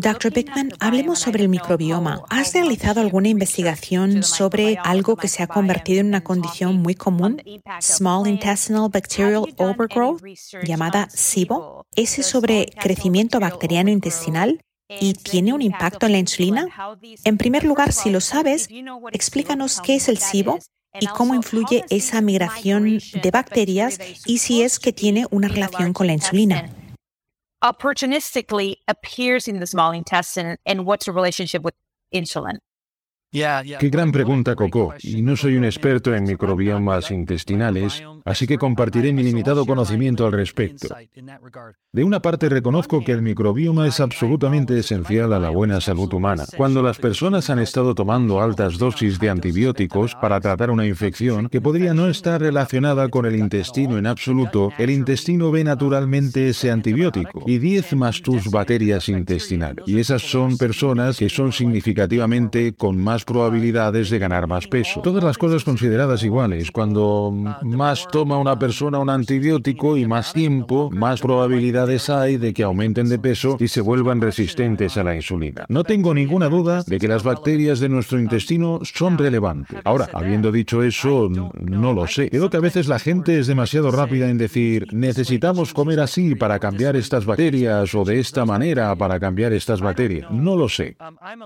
[0.00, 0.32] Dr.
[0.32, 2.22] Beckman, hablemos sobre el microbioma.
[2.28, 7.42] ¿Has realizado alguna investigación sobre algo que se ha convertido en una condición muy común,
[7.80, 10.22] Small Intestinal Bacterial Overgrowth,
[10.62, 11.84] llamada SIBO?
[11.96, 14.60] ¿Ese sobre crecimiento bacteriano intestinal?
[14.88, 16.68] ¿Y tiene un impacto en la insulina?
[17.24, 18.68] En primer lugar, si lo sabes,
[19.10, 20.60] explícanos qué es el SIBO
[21.00, 26.06] y cómo influye esa migración de bacterias y si es que tiene una relación con
[26.06, 26.70] la insulina.
[27.62, 31.74] Opportunistically appears in the small intestine and what's the relationship with
[32.14, 32.58] insulin.
[33.30, 34.94] Qué gran pregunta, Coco.
[35.02, 40.32] Y no soy un experto en microbiomas intestinales, así que compartiré mi limitado conocimiento al
[40.32, 40.88] respecto.
[41.92, 46.44] De una parte reconozco que el microbioma es absolutamente esencial a la buena salud humana.
[46.56, 51.60] Cuando las personas han estado tomando altas dosis de antibióticos para tratar una infección que
[51.60, 57.42] podría no estar relacionada con el intestino en absoluto, el intestino ve naturalmente ese antibiótico
[57.46, 59.84] y diezmas tus bacterias intestinales.
[59.86, 65.00] Y esas son personas que son significativamente con más probabilidades de ganar más peso.
[65.00, 66.70] Todas las cosas consideradas iguales.
[66.70, 72.62] Cuando más toma una persona un antibiótico y más tiempo, más probabilidades hay de que
[72.62, 75.64] aumenten de peso y se vuelvan resistentes a la insulina.
[75.68, 79.80] No tengo ninguna duda de que las bacterias de nuestro intestino son relevantes.
[79.84, 82.30] Ahora, habiendo dicho eso, no lo sé.
[82.30, 86.58] Creo que a veces la gente es demasiado rápida en decir, necesitamos comer así para
[86.58, 90.30] cambiar estas bacterias o de esta manera para cambiar estas bacterias.
[90.30, 90.96] No lo sé.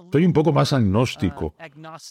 [0.05, 1.55] Estoy un poco más agnóstico.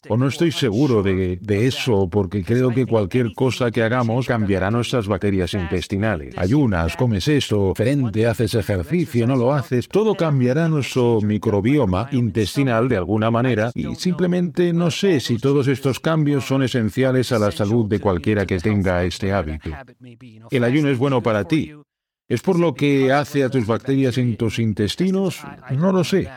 [0.10, 4.72] O no estoy seguro de, de eso porque creo que cualquier cosa que hagamos cambiará
[4.72, 6.38] nuestras bacterias intestinales.
[6.38, 9.88] Ayunas, comes esto, frente, haces ejercicio, no lo haces.
[9.88, 16.00] Todo cambiará nuestro microbioma intestinal de alguna manera y simplemente no sé si todos estos
[16.00, 19.70] cambios son esenciales a la salud de cualquiera que tenga este hábito.
[20.50, 21.74] El ayuno es bueno para ti.
[22.28, 25.42] ¿Es por lo que hace a tus bacterias en tus intestinos?
[25.72, 26.30] No lo sé.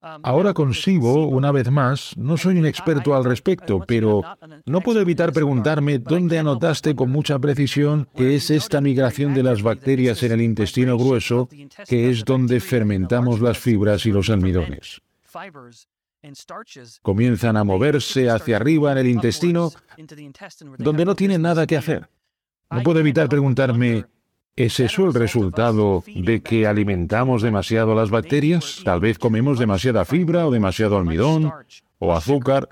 [0.00, 4.22] Ahora consigo, una vez más, no soy un experto al respecto, pero
[4.64, 9.62] no puedo evitar preguntarme dónde anotaste con mucha precisión que es esta migración de las
[9.62, 11.48] bacterias en el intestino grueso,
[11.86, 15.02] que es donde fermentamos las fibras y los almidones.
[17.02, 19.70] Comienzan a moverse hacia arriba en el intestino,
[20.78, 22.08] donde no tienen nada que hacer.
[22.70, 24.06] No puedo evitar preguntarme,
[24.56, 28.82] ¿Es eso el resultado de que alimentamos demasiado las bacterias?
[28.84, 31.52] Tal vez comemos demasiada fibra o demasiado almidón
[31.98, 32.68] o azúcar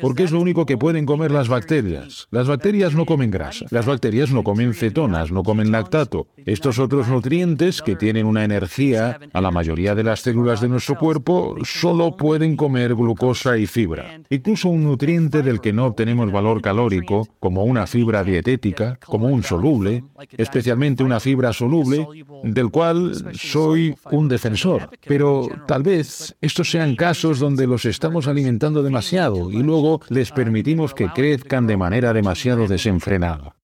[0.00, 2.28] porque es lo único que pueden comer las bacterias.
[2.30, 6.28] Las bacterias no comen grasa, las bacterias no comen cetonas, no comen lactato.
[6.36, 10.96] Estos otros nutrientes que tienen una energía a la mayoría de las células de nuestro
[10.96, 14.20] cuerpo solo pueden comer glucosa y fibra.
[14.30, 19.42] Incluso un nutriente del que no obtenemos valor calórico, como una fibra dietética, como un
[19.42, 20.04] soluble,
[20.36, 22.06] especialmente una fibra soluble,
[22.42, 24.90] del cual soy un defensor.
[25.06, 29.71] Pero tal vez estos sean casos donde los estamos alimentando demasiado y luego
[30.08, 33.56] les permitimos que crezcan de manera demasiado desenfrenada.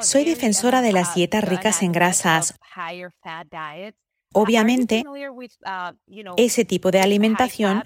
[0.00, 2.58] Soy defensora de las dietas ricas en grasas.
[4.32, 5.02] Obviamente,
[6.36, 7.82] ese tipo de alimentación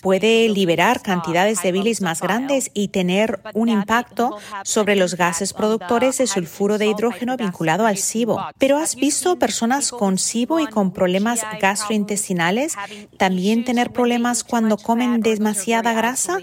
[0.00, 6.18] puede liberar cantidades de bilis más grandes y tener un impacto sobre los gases productores
[6.18, 8.40] de sulfuro de hidrógeno vinculado al SIBO.
[8.58, 12.76] Pero ¿has visto personas con SIBO y con problemas gastrointestinales
[13.16, 16.38] también tener problemas cuando comen demasiada grasa?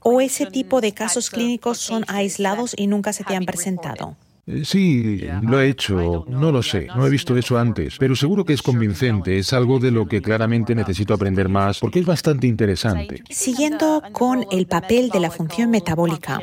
[0.00, 4.16] ¿O ese tipo de casos clínicos son aislados y nunca se te han presentado?
[4.46, 6.24] Eh, sí, lo he hecho.
[6.28, 6.88] No lo sé.
[6.94, 7.96] No he visto eso antes.
[7.98, 9.38] Pero seguro que es convincente.
[9.38, 13.22] Es algo de lo que claramente necesito aprender más porque es bastante interesante.
[13.30, 16.40] Siguiendo con el papel de la función metabólica.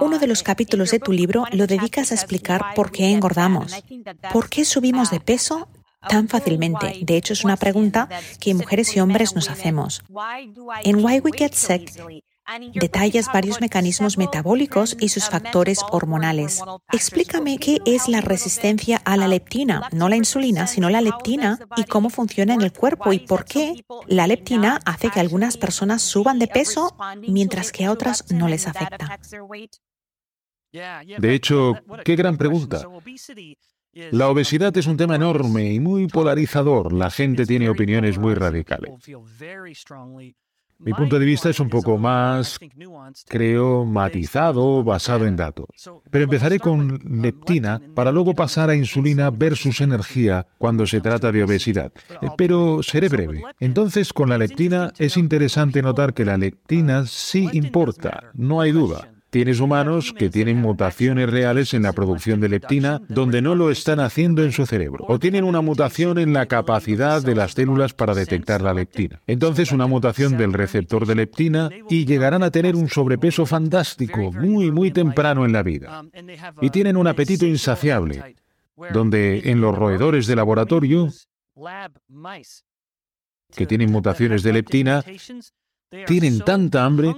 [0.00, 3.74] Uno de los capítulos de tu libro lo dedicas a explicar por qué engordamos.
[4.32, 5.68] ¿Por qué subimos de peso
[6.08, 7.00] tan fácilmente?
[7.02, 10.04] De hecho, es una pregunta que mujeres y hombres nos hacemos.
[10.84, 11.92] En Why We Get Sick
[12.74, 16.62] Detallas varios mecanismos metabólicos y sus factores hormonales.
[16.92, 21.84] Explícame qué es la resistencia a la leptina, no la insulina, sino la leptina, y
[21.84, 26.38] cómo funciona en el cuerpo y por qué la leptina hace que algunas personas suban
[26.38, 26.96] de peso
[27.28, 29.18] mientras que a otras no les afecta.
[30.72, 31.74] De hecho,
[32.04, 32.82] qué gran pregunta.
[33.92, 36.92] La obesidad es un tema enorme y muy polarizador.
[36.94, 38.90] La gente tiene opiniones muy radicales.
[40.84, 42.58] Mi punto de vista es un poco más,
[43.28, 45.66] creo, matizado, basado en datos.
[46.10, 51.44] Pero empezaré con leptina para luego pasar a insulina versus energía cuando se trata de
[51.44, 51.92] obesidad.
[52.20, 53.42] Eh, pero seré breve.
[53.60, 59.08] Entonces, con la leptina es interesante notar que la leptina sí importa, no hay duda.
[59.32, 63.98] Tienes humanos que tienen mutaciones reales en la producción de leptina donde no lo están
[63.98, 65.06] haciendo en su cerebro.
[65.08, 69.22] O tienen una mutación en la capacidad de las células para detectar la leptina.
[69.26, 74.70] Entonces una mutación del receptor de leptina y llegarán a tener un sobrepeso fantástico muy,
[74.70, 76.04] muy temprano en la vida.
[76.60, 78.36] Y tienen un apetito insaciable,
[78.92, 81.08] donde en los roedores de laboratorio
[83.56, 85.02] que tienen mutaciones de leptina,
[86.06, 87.14] tienen tanta hambre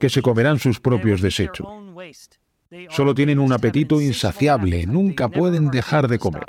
[0.00, 1.66] que se comerán sus propios desechos.
[2.90, 6.46] Solo tienen un apetito insaciable, nunca pueden dejar de comer.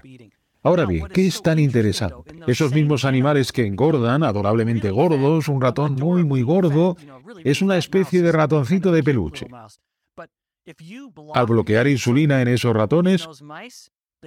[0.63, 2.35] Ahora bien, ¿qué es tan interesante?
[2.47, 6.97] Esos mismos animales que engordan, adorablemente gordos, un ratón muy, muy gordo,
[7.43, 9.47] es una especie de ratoncito de peluche.
[11.33, 13.27] Al bloquear insulina en esos ratones,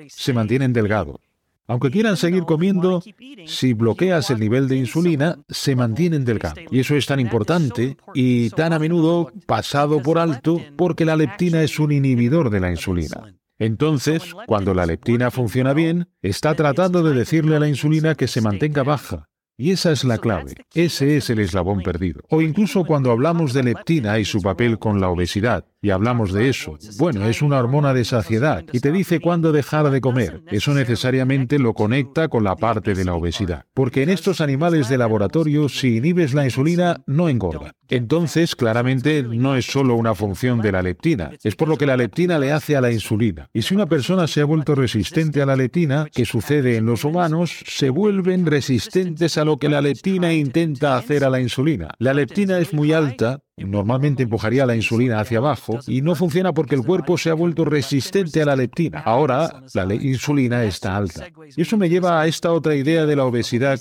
[0.09, 1.30] se mantienen delgados.
[1.71, 3.01] Aunque quieran seguir comiendo,
[3.47, 6.59] si bloqueas el nivel de insulina, se mantienen delgados.
[6.69, 11.63] Y eso es tan importante y tan a menudo pasado por alto porque la leptina
[11.63, 13.37] es un inhibidor de la insulina.
[13.61, 18.41] Entonces, cuando la leptina funciona bien, está tratando de decirle a la insulina que se
[18.41, 20.57] mantenga baja Y esa es la clave.
[20.75, 22.23] Ese es el eslabón perdido.
[22.31, 26.49] O incluso cuando hablamos de leptina y su papel con la obesidad, y hablamos de
[26.49, 26.77] eso.
[26.99, 30.43] Bueno, es una hormona de saciedad y te dice cuándo dejar de comer.
[30.51, 33.65] Eso necesariamente lo conecta con la parte de la obesidad.
[33.75, 37.73] Porque en estos animales de laboratorio, si inhibes la insulina, no engorda.
[37.89, 41.97] Entonces, claramente, no es solo una función de la leptina, es por lo que la
[41.97, 43.49] leptina le hace a la insulina.
[43.53, 47.05] Y si una persona se ha vuelto resistente a la leptina, que sucede en los
[47.05, 51.89] humanos, se vuelven resistentes a lo que la leptina intenta hacer a la insulina.
[51.99, 56.75] La leptina es muy alta, normalmente empujaría la insulina hacia abajo y no funciona porque
[56.75, 59.01] el cuerpo se ha vuelto resistente a la leptina.
[59.01, 61.29] Ahora la insulina está alta.
[61.57, 63.81] Y eso me lleva a esta otra idea de la obesidad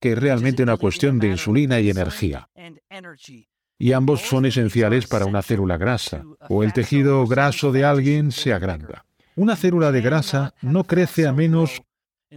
[0.00, 2.48] que es realmente una cuestión de insulina y energía.
[3.78, 8.52] Y ambos son esenciales para una célula grasa, o el tejido graso de alguien se
[8.52, 9.04] agranda.
[9.36, 11.82] Una célula de grasa no crece a menos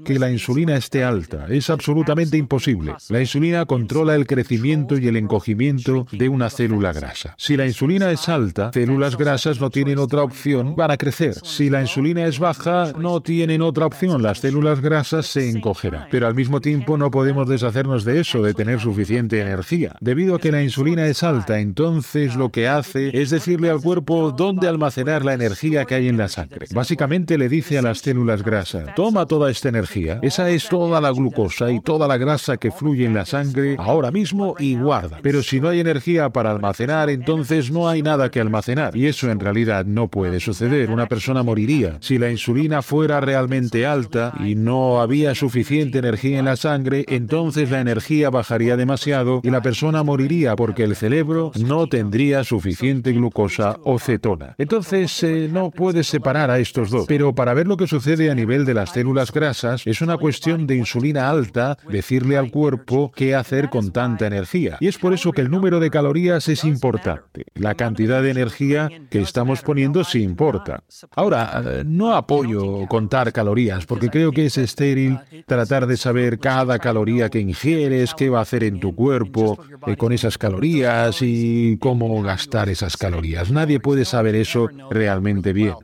[0.06, 1.47] que la insulina esté alta.
[1.49, 2.95] Es absolutamente imposible.
[3.10, 7.36] La insulina controla el crecimiento y el encogimiento de una célula grasa.
[7.38, 11.36] Si la insulina es alta, células grasas no tienen otra opción, van a crecer.
[11.43, 16.08] Si la insulina es baja, no tienen otra opción, las células grasas se encogerán.
[16.10, 19.97] Pero al mismo tiempo no podemos deshacernos de eso, de tener suficiente energía.
[19.99, 24.32] Debido a que la insulina es alta, entonces lo que hace es decirle al cuerpo
[24.32, 26.67] dónde almacenar la energía que hay en la sangre.
[26.73, 29.80] Básicamente le dice a las células grasas, toma toda esta energía
[30.21, 34.11] esa es toda la glucosa y toda la grasa que fluye en la sangre ahora
[34.11, 35.19] mismo y guarda.
[35.21, 38.95] Pero si no hay energía para almacenar, entonces no hay nada que almacenar.
[38.95, 40.89] Y eso en realidad no puede suceder.
[40.91, 41.97] Una persona moriría.
[42.01, 47.71] Si la insulina fuera realmente alta y no había suficiente energía en la sangre, entonces
[47.71, 53.77] la energía bajaría demasiado y la persona moriría porque el cerebro no tendría suficiente glucosa
[53.83, 54.55] o cetona.
[54.57, 57.05] Entonces eh, no puedes separar a estos dos.
[57.07, 60.67] Pero para ver lo que sucede a nivel de las células grasas, es una cuestión
[60.67, 64.77] de insulina alta, decirle al cuerpo qué hacer con tanta energía.
[64.79, 67.45] Y es por eso que el número de calorías es importante.
[67.55, 70.84] La cantidad de energía que estamos poniendo sí importa.
[71.15, 77.29] Ahora, no apoyo contar calorías porque creo que es estéril tratar de saber cada caloría
[77.29, 79.57] que ingieres, qué va a hacer en tu cuerpo
[79.88, 83.51] eh, con esas calorías y cómo gastar esas calorías.
[83.51, 85.75] Nadie puede saber eso realmente bien.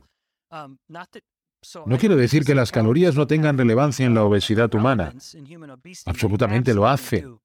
[1.86, 5.12] No quiero decir que las calorías no tengan relevancia en la obesidad humana.
[6.06, 7.38] Absolutamente lo hacen.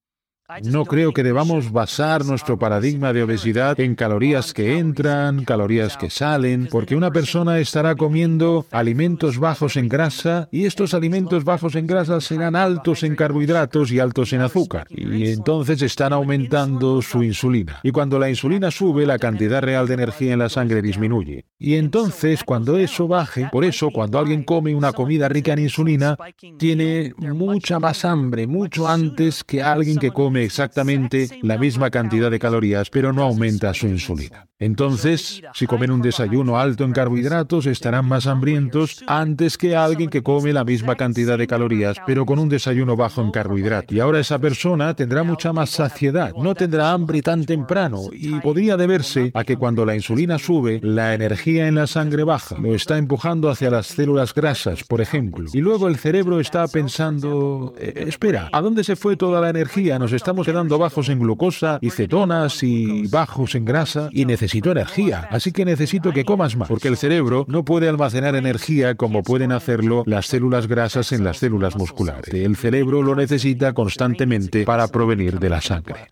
[0.63, 6.09] No creo que debamos basar nuestro paradigma de obesidad en calorías que entran, calorías que
[6.09, 11.87] salen, porque una persona estará comiendo alimentos bajos en grasa y estos alimentos bajos en
[11.87, 14.87] grasa serán altos en carbohidratos y altos en azúcar.
[14.89, 17.79] Y entonces están aumentando su insulina.
[17.83, 21.45] Y cuando la insulina sube, la cantidad real de energía en la sangre disminuye.
[21.57, 26.17] Y entonces, cuando eso baje, por eso cuando alguien come una comida rica en insulina,
[26.57, 32.39] tiene mucha más hambre, mucho antes que alguien que come exactamente la misma cantidad de
[32.39, 34.47] calorías, pero no aumenta su insulina.
[34.63, 40.23] Entonces, si comen un desayuno alto en carbohidratos, estarán más hambrientos antes que alguien que
[40.23, 43.93] come la misma cantidad de calorías, pero con un desayuno bajo en carbohidratos.
[43.93, 48.77] Y ahora esa persona tendrá mucha más saciedad, no tendrá hambre tan temprano y podría
[48.77, 52.97] deberse a que cuando la insulina sube, la energía en la sangre baja, lo está
[52.97, 55.49] empujando hacia las células grasas, por ejemplo.
[55.53, 59.99] Y luego el cerebro está pensando, eh, espera, ¿a dónde se fue toda la energía?
[60.23, 65.51] Estamos quedando bajos en glucosa y cetonas y bajos en grasa y necesito energía, así
[65.51, 70.03] que necesito que comas más, porque el cerebro no puede almacenar energía como pueden hacerlo
[70.05, 72.33] las células grasas en las células musculares.
[72.33, 76.07] El cerebro lo necesita constantemente para provenir de la sangre.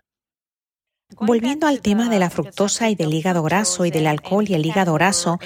[1.18, 4.66] Volviendo al tema de la fructosa y del hígado graso y del alcohol y el
[4.66, 5.40] hígado graso,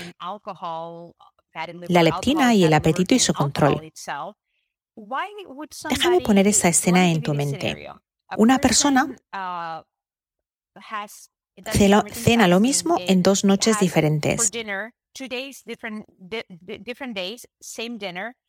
[1.87, 3.93] la leptina y el apetito y su control.
[5.87, 7.89] Déjame poner esa escena en tu mente.
[8.37, 9.15] Una persona
[12.11, 14.51] cena lo mismo en dos noches diferentes.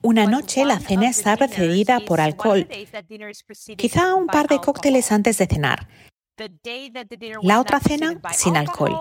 [0.02, 2.66] Una noche la cena está precedida por alcohol,
[3.76, 5.88] quizá un par de cócteles antes de cenar.
[7.42, 8.98] La otra cena sin alcohol.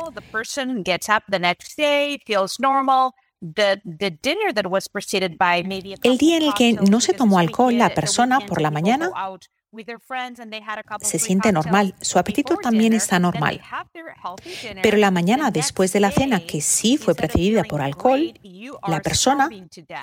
[6.03, 9.11] El día en el que no se tomó alcohol, la persona por la mañana
[11.01, 13.61] se siente normal, su apetito también está normal.
[14.81, 18.33] Pero la mañana después de la cena, que sí fue precedida por alcohol,
[18.87, 19.49] la persona,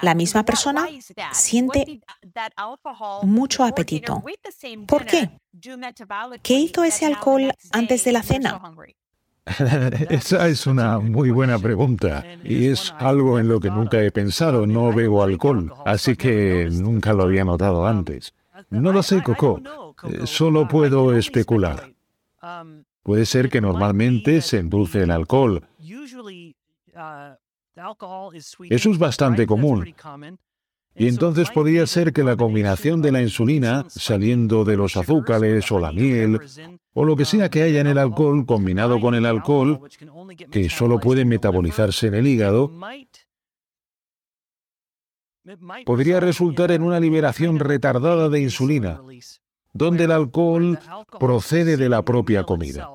[0.02, 0.86] la misma persona,
[1.32, 2.00] siente
[3.22, 4.22] mucho apetito.
[4.86, 5.30] ¿Por qué?
[6.42, 8.60] ¿Qué hizo ese alcohol antes de la cena?
[10.08, 14.66] Esa es una muy buena pregunta y es algo en lo que nunca he pensado.
[14.66, 18.34] No bebo alcohol, así que nunca lo había notado antes.
[18.70, 19.60] No lo sé, Coco.
[20.04, 21.92] Eh, solo puedo especular.
[23.02, 25.66] Puede ser que normalmente se endulce el alcohol.
[28.70, 29.94] Eso es bastante común.
[30.94, 35.78] Y entonces podría ser que la combinación de la insulina saliendo de los azúcares o
[35.78, 36.38] la miel
[36.92, 39.80] o lo que sea que haya en el alcohol combinado con el alcohol,
[40.50, 42.70] que solo puede metabolizarse en el hígado,
[45.84, 49.00] podría resultar en una liberación retardada de insulina,
[49.72, 50.78] donde el alcohol
[51.18, 52.90] procede de la propia comida.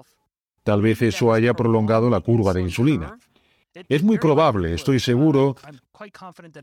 [0.64, 3.18] Tal vez eso haya prolongado la curva de insulina.
[3.90, 5.56] Es muy probable, estoy seguro,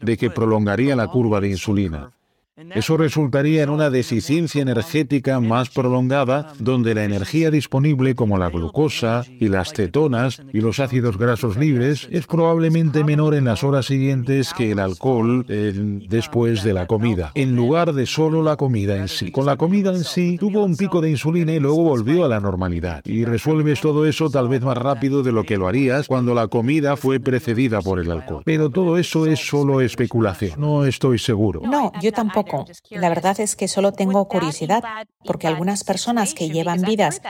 [0.01, 2.11] de que prolongaría la curva de insulina.
[2.57, 9.25] Eso resultaría en una deficiencia energética más prolongada, donde la energía disponible como la glucosa
[9.41, 14.55] y las cetonas y los ácidos grasos libres es probablemente menor en las horas siguientes
[14.55, 15.45] que el alcohol
[16.09, 19.33] después de la comida, en lugar de solo la comida en sí.
[19.33, 22.39] Con la comida en sí tuvo un pico de insulina y luego volvió a la
[22.39, 23.03] normalidad.
[23.05, 26.47] Y resuelves todo eso tal vez más rápido de lo que lo harías cuando la
[26.47, 28.43] comida fue precedida por el alcohol.
[28.45, 30.53] Pero todo eso es solo especulación.
[30.57, 31.61] No estoy seguro.
[31.65, 32.44] No, yo tampoco.
[32.91, 34.83] La verdad es que solo tengo curiosidad,
[35.25, 37.21] porque algunas personas que llevan vidas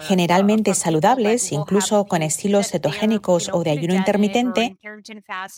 [0.00, 4.76] generalmente saludables, incluso con estilos cetogénicos o de ayuno intermitente,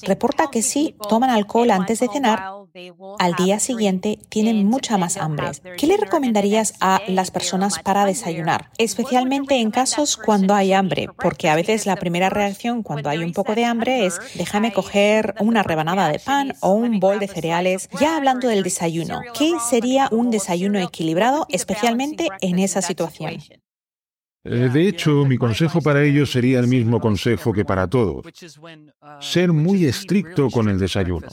[0.03, 2.43] reporta que si toman alcohol antes de cenar,
[3.19, 5.51] al día siguiente tienen mucha más hambre.
[5.77, 8.71] ¿Qué le recomendarías a las personas para desayunar?
[8.79, 13.33] Especialmente en casos cuando hay hambre, porque a veces la primera reacción cuando hay un
[13.33, 17.89] poco de hambre es déjame coger una rebanada de pan o un bol de cereales.
[18.01, 18.92] Ya hablando del desayuno,
[19.37, 23.41] ¿Qué sería un desayuno equilibrado, especialmente en esa situación?
[24.45, 28.27] Eh, de hecho, mi consejo para ellos sería el mismo consejo que para todos.
[29.21, 31.29] Ser muy estricto con el desayuno.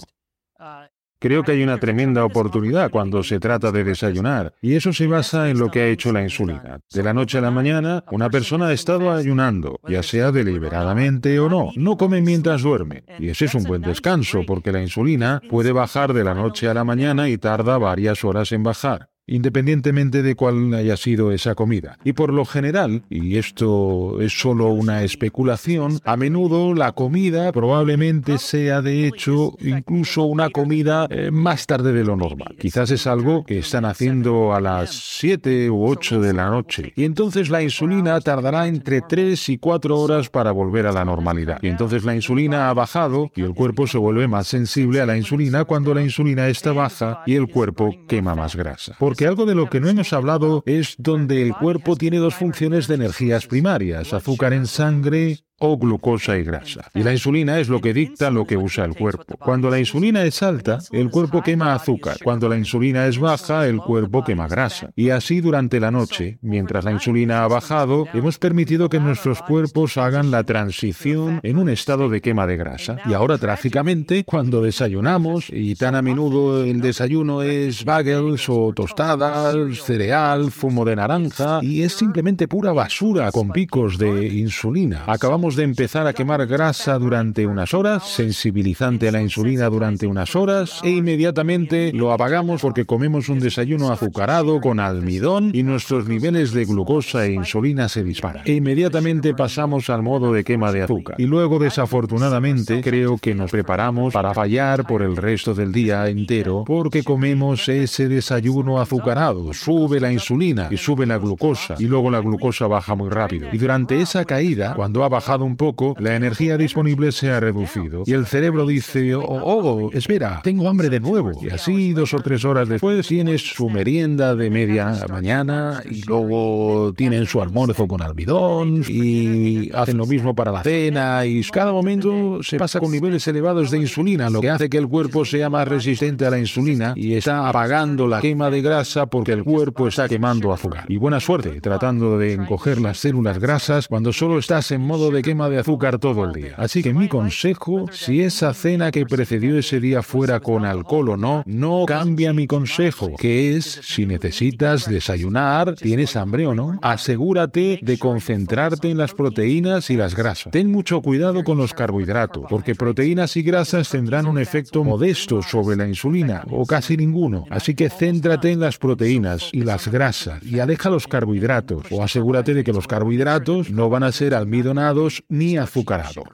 [1.22, 5.50] Creo que hay una tremenda oportunidad cuando se trata de desayunar, y eso se basa
[5.50, 6.80] en lo que ha hecho la insulina.
[6.94, 11.50] De la noche a la mañana, una persona ha estado ayunando, ya sea deliberadamente o
[11.50, 11.72] no.
[11.76, 16.14] No come mientras duerme, y ese es un buen descanso, porque la insulina puede bajar
[16.14, 20.74] de la noche a la mañana y tarda varias horas en bajar independientemente de cuál
[20.74, 21.98] haya sido esa comida.
[22.04, 28.38] Y por lo general, y esto es solo una especulación, a menudo la comida probablemente
[28.38, 32.56] sea de hecho incluso una comida eh, más tarde de lo normal.
[32.60, 36.94] Quizás es algo que están haciendo a las 7 u 8 de la noche.
[36.96, 41.60] Y entonces la insulina tardará entre 3 y 4 horas para volver a la normalidad.
[41.62, 45.18] Y entonces la insulina ha bajado y el cuerpo se vuelve más sensible a la
[45.18, 49.54] insulina cuando la insulina está baja y el cuerpo quema más grasa que algo de
[49.54, 54.14] lo que no hemos hablado es donde el cuerpo tiene dos funciones de energías primarias,
[54.14, 56.90] azúcar en sangre o glucosa y grasa.
[56.94, 59.38] Y la insulina es lo que dicta lo que usa el cuerpo.
[59.38, 62.18] Cuando la insulina es alta, el cuerpo quema azúcar.
[62.24, 64.92] Cuando la insulina es baja, el cuerpo quema grasa.
[64.96, 69.98] Y así durante la noche, mientras la insulina ha bajado, hemos permitido que nuestros cuerpos
[69.98, 72.98] hagan la transición en un estado de quema de grasa.
[73.06, 79.56] Y ahora trágicamente, cuando desayunamos, y tan a menudo el desayuno es bagels o tostadas,
[79.84, 85.64] cereal, zumo de naranja, y es simplemente pura basura con picos de insulina, acabamos de
[85.64, 90.90] empezar a quemar grasa durante unas horas, sensibilizante a la insulina durante unas horas, e
[90.90, 97.26] inmediatamente lo apagamos porque comemos un desayuno azucarado con almidón y nuestros niveles de glucosa
[97.26, 98.44] e insulina se disparan.
[98.46, 101.16] E inmediatamente pasamos al modo de quema de azúcar.
[101.20, 106.64] Y luego, desafortunadamente, creo que nos preparamos para fallar por el resto del día entero
[106.66, 109.54] porque comemos ese desayuno azucarado.
[109.54, 113.48] Sube la insulina y sube la glucosa y luego la glucosa baja muy rápido.
[113.52, 118.04] Y durante esa caída, cuando ha bajado un poco, la energía disponible se ha reducido.
[118.06, 121.32] Y el cerebro dice, oh, oh, espera, tengo hambre de nuevo.
[121.42, 126.94] Y así dos o tres horas después tienes su merienda de media mañana y luego
[126.96, 132.42] tienen su almuerzo con almidón y hacen lo mismo para la cena y cada momento
[132.44, 135.68] se pasa con niveles elevados de insulina, lo que hace que el cuerpo sea más
[135.68, 140.08] resistente a la insulina y está apagando la quema de grasa porque el cuerpo está
[140.08, 140.86] quemando azúcar.
[140.88, 145.22] Y buena suerte tratando de encoger las células grasas cuando solo estás en modo de
[145.30, 146.56] quema de azúcar todo el día.
[146.58, 151.18] Así que mi consejo, si esa cena que precedió ese día fuera con alcohol o
[151.18, 157.80] no, no cambia mi consejo, que es, si necesitas desayunar, tienes hambre o no, asegúrate
[157.84, 160.52] de concentrarte en las proteínas y las grasas.
[160.52, 165.76] Ten mucho cuidado con los carbohidratos, porque proteínas y grasas tendrán un efecto modesto sobre
[165.76, 167.46] la insulina, o casi ninguno.
[167.52, 172.56] Así que céntrate en las proteínas y las grasas y aleja los carbohidratos, o asegúrate
[172.56, 176.28] de que los carbohidratos no van a ser almidonados ni azucarados.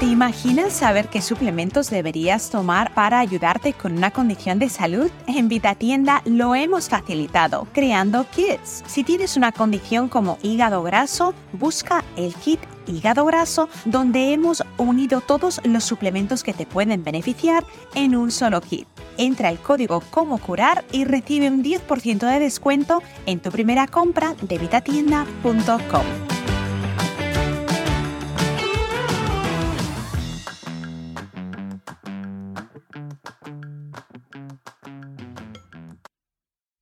[0.00, 5.10] ¿Te imaginas saber qué suplementos deberías tomar para ayudarte con una condición de salud?
[5.26, 8.84] En VitaTienda lo hemos facilitado, creando kits.
[8.86, 15.20] Si tienes una condición como hígado graso, busca el kit hígado graso, donde hemos unido
[15.20, 17.64] todos los suplementos que te pueden beneficiar
[17.94, 18.86] en un solo kit.
[19.18, 24.34] Entra el código Como Curar y recibe un 10% de descuento en tu primera compra
[24.42, 26.35] de vitatienda.com.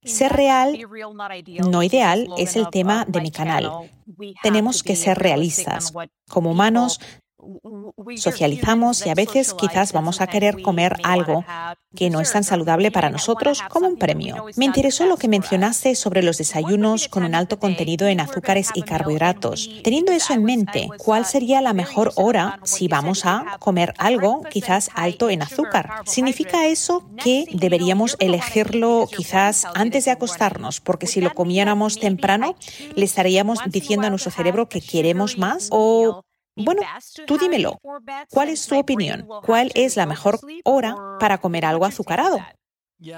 [0.04, 0.78] Ser real,
[1.70, 3.90] no ideal, es el tema de mi canal.
[4.42, 5.92] Tenemos que ser realistas.
[6.28, 7.00] Como humanos,
[8.16, 11.44] socializamos y a veces quizás vamos a querer comer algo
[11.94, 14.46] que no es tan saludable para nosotros como un premio.
[14.56, 18.82] Me interesó lo que mencionaste sobre los desayunos con un alto contenido en azúcares y
[18.82, 19.70] carbohidratos.
[19.82, 24.90] Teniendo eso en mente, ¿cuál sería la mejor hora si vamos a comer algo quizás
[24.94, 25.90] alto en azúcar?
[26.04, 30.80] ¿Significa eso que deberíamos elegirlo quizás antes de acostarnos?
[30.80, 32.56] Porque si lo comiéramos temprano,
[32.96, 36.24] le estaríamos diciendo a nuestro cerebro que queremos más o
[36.56, 36.82] bueno,
[37.26, 37.80] tú dímelo.
[38.30, 39.26] ¿Cuál es tu opinión?
[39.44, 42.38] ¿Cuál es la mejor hora para comer algo azucarado?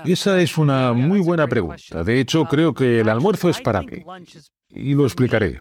[0.04, 2.02] Esa es una muy buena pregunta.
[2.02, 4.02] De hecho, creo que el almuerzo es para mí.
[4.70, 5.60] Y lo explicaré.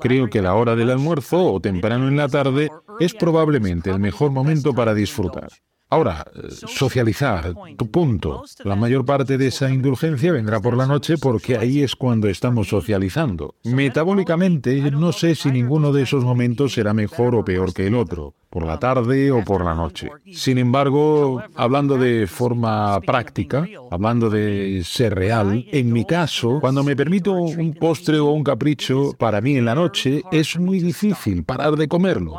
[0.00, 4.30] Creo que la hora del almuerzo o temprano en la tarde es probablemente el mejor
[4.30, 5.48] momento para disfrutar.
[5.92, 8.44] Ahora, socializar, tu punto.
[8.64, 12.68] La mayor parte de esa indulgencia vendrá por la noche porque ahí es cuando estamos
[12.68, 13.56] socializando.
[13.64, 18.32] Metabólicamente, no sé si ninguno de esos momentos será mejor o peor que el otro
[18.52, 20.10] por la tarde o por la noche.
[20.30, 26.94] Sin embargo, hablando de forma práctica, hablando de ser real, en mi caso, cuando me
[26.94, 31.76] permito un postre o un capricho, para mí en la noche es muy difícil parar
[31.76, 32.38] de comerlo,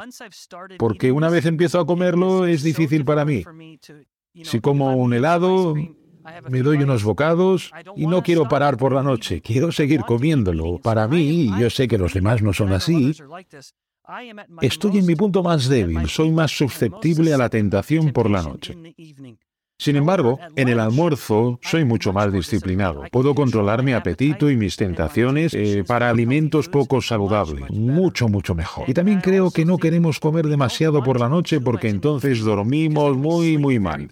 [0.77, 3.42] porque una vez empiezo a comerlo es difícil para mí.
[4.43, 5.75] Si como un helado,
[6.49, 10.79] me doy unos bocados y no quiero parar por la noche, quiero seguir comiéndolo.
[10.79, 13.13] Para mí, yo sé que los demás no son así,
[14.61, 18.75] Estoy en mi punto más débil, soy más susceptible a la tentación por la noche.
[19.77, 23.03] Sin embargo, en el almuerzo soy mucho más disciplinado.
[23.11, 27.69] Puedo controlar mi apetito y mis tentaciones eh, para alimentos poco saludables.
[27.71, 28.89] Mucho, mucho mejor.
[28.89, 33.57] Y también creo que no queremos comer demasiado por la noche porque entonces dormimos muy,
[33.57, 34.09] muy mal.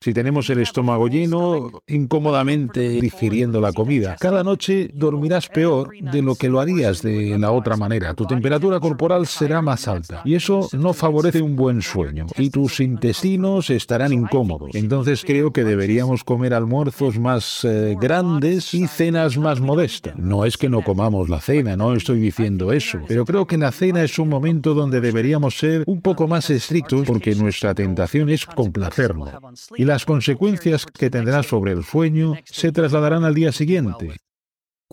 [0.00, 6.34] Si tenemos el estómago lleno, incómodamente digiriendo la comida, cada noche dormirás peor de lo
[6.34, 8.14] que lo harías de la otra manera.
[8.14, 12.80] Tu temperatura corporal será más alta y eso no favorece un buen sueño y tus
[12.80, 14.70] intestinos estarán incómodos.
[14.82, 20.16] Entonces creo que deberíamos comer almuerzos más eh, grandes y cenas más modestas.
[20.16, 23.70] No es que no comamos la cena, no estoy diciendo eso, pero creo que la
[23.70, 28.44] cena es un momento donde deberíamos ser un poco más estrictos porque nuestra tentación es
[28.44, 29.30] complacernos.
[29.76, 34.16] Y las consecuencias que tendrá sobre el sueño se trasladarán al día siguiente.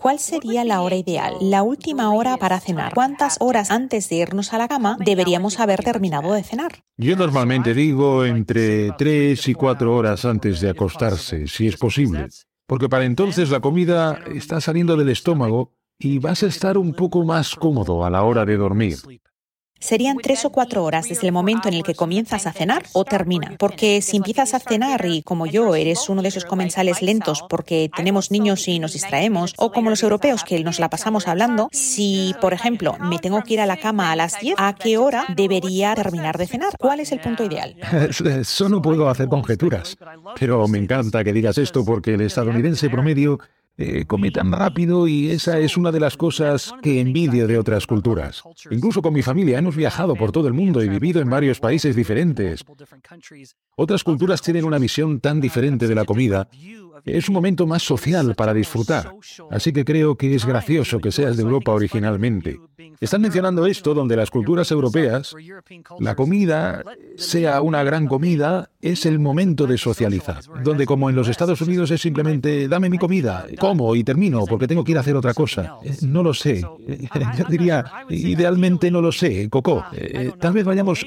[0.00, 1.34] ¿Cuál sería la hora ideal?
[1.42, 2.94] La última hora para cenar.
[2.94, 6.72] ¿Cuántas horas antes de irnos a la cama deberíamos haber terminado de cenar?
[6.96, 12.28] Yo normalmente digo entre tres y cuatro horas antes de acostarse, si es posible,
[12.66, 17.22] porque para entonces la comida está saliendo del estómago y vas a estar un poco
[17.24, 18.96] más cómodo a la hora de dormir.
[19.80, 23.04] Serían tres o cuatro horas desde el momento en el que comienzas a cenar o
[23.04, 23.56] termina.
[23.58, 27.90] Porque si empiezas a cenar y como yo eres uno de esos comensales lentos porque
[27.96, 32.34] tenemos niños y nos distraemos, o como los europeos que nos la pasamos hablando, si
[32.40, 35.24] por ejemplo me tengo que ir a la cama a las 10, ¿a qué hora
[35.34, 36.74] debería terminar de cenar?
[36.78, 37.74] ¿Cuál es el punto ideal?
[38.44, 39.96] Solo puedo hacer conjeturas,
[40.38, 43.38] pero me encanta que digas esto porque el estadounidense promedio
[43.76, 47.86] eh, come tan rápido y esa es una de las cosas que envidio de otras
[47.86, 48.42] culturas.
[48.70, 51.96] Incluso con mi familia hemos viajado por todo el mundo y vivido en varios países
[51.96, 52.64] diferentes.
[53.76, 56.48] Otras culturas tienen una visión tan diferente de la comida
[57.04, 59.14] es un momento más social para disfrutar.
[59.50, 62.58] Así que creo que es gracioso que seas de Europa originalmente.
[63.00, 65.34] Están mencionando esto donde las culturas europeas,
[65.98, 66.82] la comida,
[67.16, 70.42] sea una gran comida, es el momento de socializar.
[70.62, 74.66] Donde como en los Estados Unidos es simplemente dame mi comida, como y termino porque
[74.66, 75.76] tengo que ir a hacer otra cosa.
[75.82, 76.62] Eh, no lo sé.
[76.86, 79.84] Eh, yo diría, idealmente no lo sé, Coco.
[79.92, 81.04] Eh, tal vez vayamos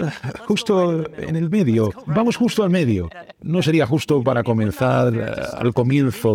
[0.47, 1.91] justo en el medio.
[2.07, 3.09] Vamos justo al medio.
[3.41, 5.13] No sería justo para comenzar
[5.53, 5.82] al comienzo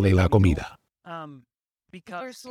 [0.00, 0.76] de la comida.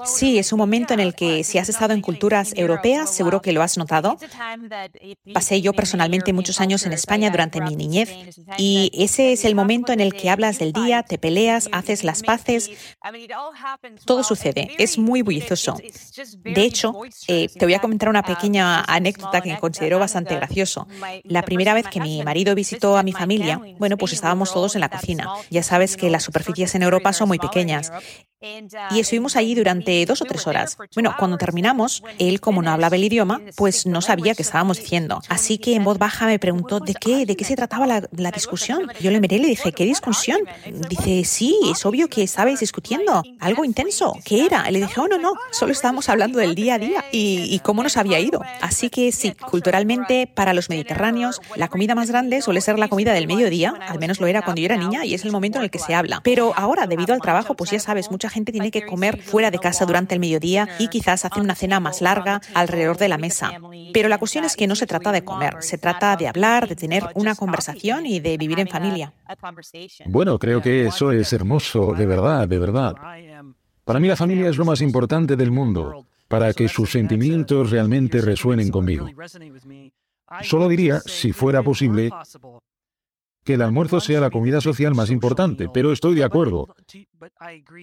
[0.05, 3.51] Sí, es un momento en el que si has estado en culturas europeas, seguro que
[3.51, 4.17] lo has notado.
[5.33, 8.09] Pasé yo personalmente muchos años en España durante mi niñez
[8.57, 12.23] y ese es el momento en el que hablas del día, te peleas, haces las
[12.23, 12.71] paces.
[14.05, 15.77] Todo sucede, es muy bullicioso.
[16.43, 16.93] De hecho,
[17.27, 20.87] eh, te voy a comentar una pequeña anécdota que considero bastante gracioso.
[21.23, 24.81] La primera vez que mi marido visitó a mi familia, bueno, pues estábamos todos en
[24.81, 25.29] la cocina.
[25.51, 27.91] Ya sabes que las superficies en Europa son muy pequeñas
[28.91, 30.77] y estuvimos allí durante dos o tres horas.
[30.93, 35.21] Bueno, cuando terminamos, él, como no hablaba el idioma, pues no sabía qué estábamos diciendo.
[35.29, 38.87] Así que en voz baja me preguntó de qué, de qué se trataba la, discusión.
[38.99, 40.39] Yo le miré y le dije, ¿qué discusión?
[40.89, 43.23] Dice, sí, es obvio que estabais discutiendo.
[43.39, 44.13] Algo intenso.
[44.23, 44.69] ¿Qué era?
[44.69, 47.83] Le dije, oh, no, no, solo estábamos hablando del día a día y, y cómo
[47.83, 48.41] nos había ido.
[48.61, 53.13] Así que sí, culturalmente, para los mediterráneos, la comida más grande suele ser la comida
[53.13, 55.65] del mediodía, al menos lo era cuando yo era niña y es el momento en
[55.65, 56.21] el que se habla.
[56.23, 59.59] Pero ahora, debido al trabajo, pues ya sabes, muchas gente tiene que comer fuera de
[59.59, 63.51] casa durante el mediodía y quizás hace una cena más larga alrededor de la mesa.
[63.93, 66.75] Pero la cuestión es que no se trata de comer, se trata de hablar, de
[66.75, 69.13] tener una conversación y de vivir en familia.
[70.05, 72.95] Bueno, creo que eso es hermoso, de verdad, de verdad.
[73.83, 78.21] Para mí la familia es lo más importante del mundo, para que sus sentimientos realmente
[78.21, 79.07] resuenen conmigo.
[80.41, 82.09] Solo diría, si fuera posible,
[83.47, 86.75] que el almuerzo sea la comida social más importante, pero estoy de acuerdo.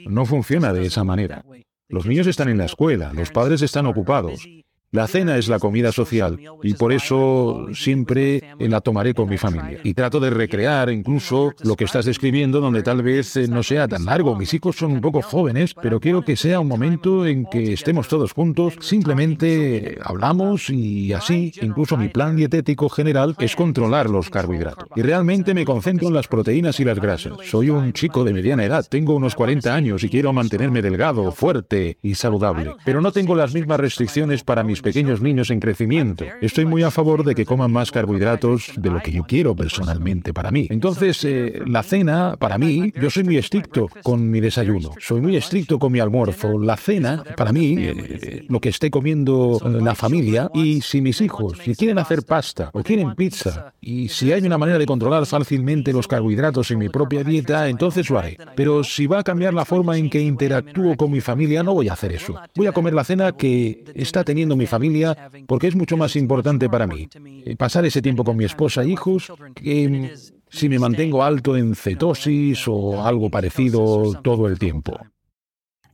[0.06, 1.42] No funciona de esa manera.
[1.88, 4.46] Los niños están en la escuela, los padres están ocupados.
[4.94, 9.80] La cena es la comida social y por eso siempre la tomaré con mi familia.
[9.82, 13.88] Y trato de recrear incluso lo que estás describiendo donde tal vez eh, no sea
[13.88, 14.36] tan largo.
[14.36, 18.06] Mis hijos son un poco jóvenes, pero quiero que sea un momento en que estemos
[18.06, 24.88] todos juntos, simplemente hablamos y así, incluso mi plan dietético general es controlar los carbohidratos.
[24.94, 27.32] Y realmente me concentro en las proteínas y las grasas.
[27.42, 31.98] Soy un chico de mediana edad, tengo unos 40 años y quiero mantenerme delgado, fuerte
[32.00, 32.76] y saludable.
[32.84, 36.26] Pero no tengo las mismas restricciones para mis pequeños niños en crecimiento.
[36.40, 40.32] Estoy muy a favor de que coman más carbohidratos de lo que yo quiero personalmente
[40.34, 40.68] para mí.
[40.70, 45.36] Entonces, eh, la cena, para mí, yo soy muy estricto con mi desayuno, soy muy
[45.36, 46.58] estricto con mi almuerzo.
[46.58, 51.20] La cena, para mí, eh, lo que esté comiendo eh, la familia, y si mis
[51.20, 55.24] hijos si quieren hacer pasta o quieren pizza, y si hay una manera de controlar
[55.24, 58.36] fácilmente los carbohidratos en mi propia dieta, entonces lo haré.
[58.54, 61.88] Pero si va a cambiar la forma en que interactúo con mi familia, no voy
[61.88, 62.34] a hacer eso.
[62.54, 66.68] Voy a comer la cena que está teniendo mi familia porque es mucho más importante
[66.68, 67.08] para mí
[67.44, 70.10] eh, pasar ese tiempo con mi esposa e hijos que mm,
[70.48, 74.98] si me mantengo alto en cetosis o algo parecido todo el tiempo.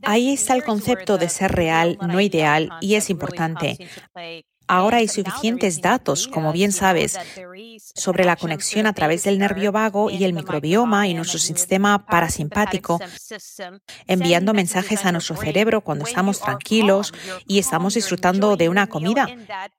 [0.02, 3.76] Ahí está el concepto de ser real, no ideal, y es importante.
[4.70, 7.18] Ahora hay suficientes datos, como bien sabes,
[7.96, 13.00] sobre la conexión a través del nervio vago y el microbioma y nuestro sistema parasimpático,
[14.06, 17.12] enviando mensajes a nuestro cerebro cuando estamos tranquilos
[17.48, 19.26] y estamos disfrutando de una comida.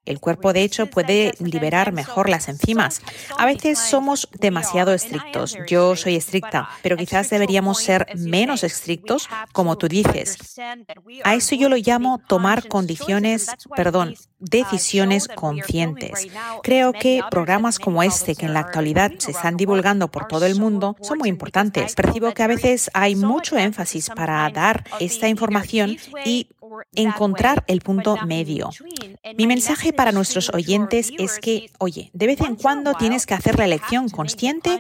[0.04, 3.02] El cuerpo, de hecho, puede liberar mejor las enzimas.
[3.38, 5.58] A veces somos demasiado estrictos.
[5.68, 10.38] Yo soy estricta, pero quizás deberíamos ser menos estrictos, como tú dices.
[11.24, 14.81] A eso yo lo llamo tomar condiciones, perdón, decisiones
[15.36, 16.28] conscientes.
[16.64, 20.60] Creo que programas como este, que en la actualidad se están divulgando por todo el
[20.60, 21.96] mundo, son muy importantes.
[21.96, 26.48] Percibo que a veces hay mucho énfasis para dar esta información y
[26.94, 28.70] encontrar el punto medio.
[29.38, 33.58] Mi mensaje para nuestros oyentes es que, oye, de vez en cuando tienes que hacer
[33.58, 34.80] la elección consciente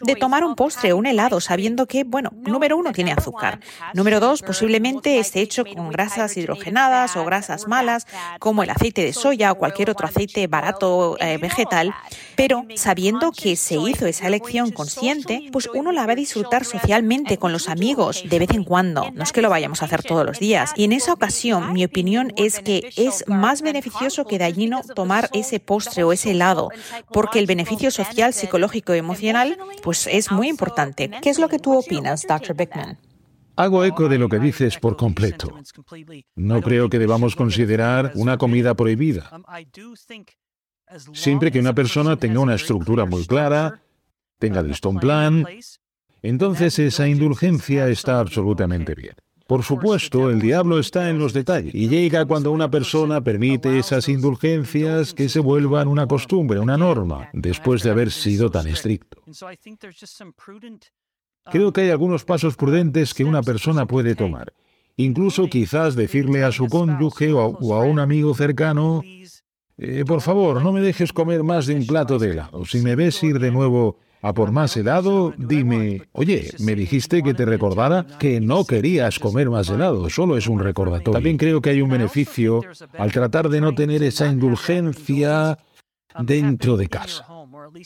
[0.00, 3.60] de tomar un postre o un helado sabiendo que, bueno, número uno tiene azúcar,
[3.94, 8.06] número dos posiblemente esté hecho con grasas hidrogenadas o grasas malas
[8.38, 11.94] como el aceite de soya o cualquier otro aceite barato eh, vegetal,
[12.36, 17.38] pero sabiendo que se hizo esa elección consciente, pues uno la va a disfrutar socialmente
[17.38, 20.26] con los amigos de vez en cuando, no es que lo vayamos a hacer todos
[20.26, 20.72] los días.
[20.76, 21.29] Y en esa ocasión
[21.72, 26.70] mi opinión es que es más beneficioso que dañino tomar ese postre o ese helado,
[27.12, 31.10] porque el beneficio social, psicológico y emocional pues es muy importante.
[31.22, 32.56] ¿Qué es lo que tú opinas, Dr.
[32.56, 32.98] Beckman?
[33.56, 35.54] Hago eco de lo que dices por completo.
[36.34, 39.30] No creo que debamos considerar una comida prohibida.
[41.12, 43.82] Siempre que una persona tenga una estructura muy clara,
[44.38, 45.46] tenga listo un plan,
[46.22, 49.14] entonces esa indulgencia está absolutamente bien.
[49.50, 54.08] Por supuesto, el diablo está en los detalles y llega cuando una persona permite esas
[54.08, 59.20] indulgencias que se vuelvan una costumbre, una norma, después de haber sido tan estricto.
[61.50, 64.52] Creo que hay algunos pasos prudentes que una persona puede tomar.
[64.96, 69.02] Incluso quizás decirle a su cónyuge o a, un amigo cercano,
[69.78, 72.64] eh, por favor, no me dejes comer más de un plato de helado.
[72.66, 77.34] Si me ves ir de nuevo a por más helado, dime, oye, me dijiste que
[77.34, 81.12] te recordara que no querías comer más helado, solo es un recordatorio.
[81.12, 82.62] También creo que hay un beneficio
[82.98, 85.58] al tratar de no tener esa indulgencia
[86.18, 87.26] dentro de casa.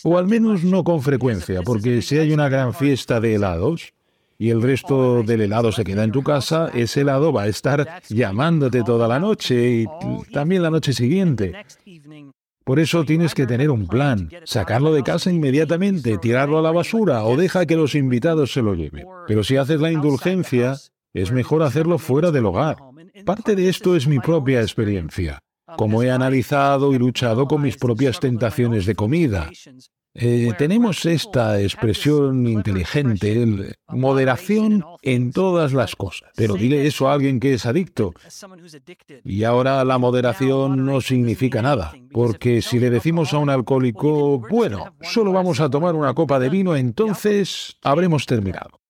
[0.02, 3.92] O al menos no con frecuencia, porque si hay una gran fiesta de helados,
[4.38, 8.02] y el resto del helado se queda en tu casa, ese helado va a estar
[8.08, 9.86] llamándote toda la noche y
[10.32, 11.54] también la noche siguiente.
[12.64, 17.24] Por eso tienes que tener un plan, sacarlo de casa inmediatamente, tirarlo a la basura
[17.24, 19.06] o deja que los invitados se lo lleven.
[19.26, 20.76] Pero si haces la indulgencia,
[21.12, 22.78] es mejor hacerlo fuera del hogar.
[23.26, 25.40] Parte de esto es mi propia experiencia,
[25.76, 29.50] como he analizado y luchado con mis propias tentaciones de comida.
[30.16, 36.30] Eh, tenemos esta expresión inteligente, moderación en todas las cosas.
[36.36, 38.14] Pero dile eso a alguien que es adicto.
[39.24, 44.94] Y ahora la moderación no significa nada, porque si le decimos a un alcohólico, bueno,
[45.02, 48.80] solo vamos a tomar una copa de vino, entonces habremos terminado.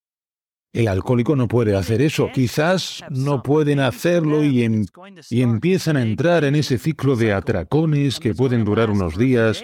[0.73, 2.29] El alcohólico no puede hacer eso.
[2.33, 4.85] Quizás no pueden hacerlo y, em,
[5.29, 9.63] y empiezan a entrar en ese ciclo de atracones que pueden durar unos días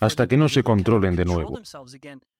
[0.00, 1.60] hasta que no se controlen de nuevo.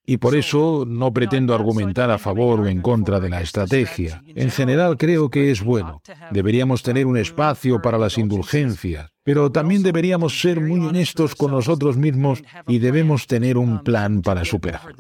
[0.05, 4.23] Y por eso no pretendo argumentar a favor o en contra de la estrategia.
[4.27, 6.01] En general creo que es bueno.
[6.31, 11.97] Deberíamos tener un espacio para las indulgencias, pero también deberíamos ser muy honestos con nosotros
[11.99, 14.95] mismos y debemos tener un plan para superarlo.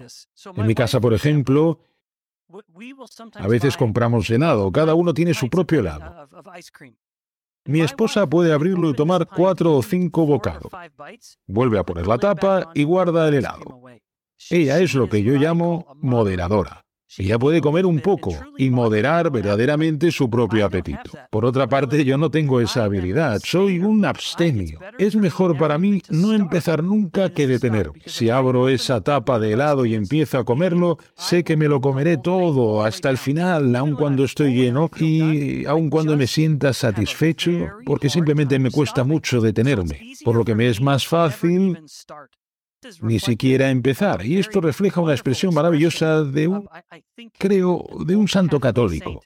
[0.54, 1.80] En mi casa, por ejemplo,
[3.34, 6.28] a veces compramos helado, cada uno tiene su propio helado.
[7.68, 10.72] Mi esposa puede abrirlo y tomar cuatro o cinco bocados.
[11.46, 13.82] Vuelve a poner la tapa y guarda el helado.
[14.48, 16.86] Ella es lo que yo llamo moderadora.
[17.16, 21.10] Ella puede comer un poco y moderar verdaderamente su propio apetito.
[21.30, 24.78] Por otra parte, yo no tengo esa habilidad, soy un abstemio.
[24.98, 28.02] Es mejor para mí no empezar nunca que detenerme.
[28.06, 32.18] Si abro esa tapa de helado y empiezo a comerlo, sé que me lo comeré
[32.18, 37.50] todo hasta el final, aun cuando estoy lleno y aun cuando me sienta satisfecho,
[37.86, 41.78] porque simplemente me cuesta mucho detenerme, por lo que me es más fácil
[43.00, 44.24] ni siquiera empezar.
[44.24, 46.68] Y esto refleja una expresión maravillosa de un,
[47.38, 49.22] creo, de un santo católico.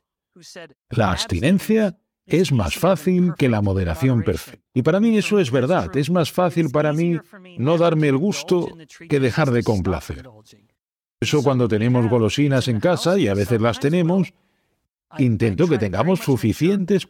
[0.90, 4.62] La abstinencia es más fácil que la moderación perfecta.
[4.74, 5.94] Y para mí eso es verdad.
[5.96, 7.18] Es más fácil para mí
[7.58, 8.68] no darme el gusto
[9.08, 10.28] que dejar de complacer.
[11.20, 14.32] Eso cuando tenemos golosinas en casa, y a veces las tenemos,
[15.18, 17.06] intento que tengamos suficientes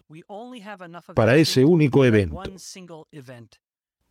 [1.15, 2.43] para ese único evento.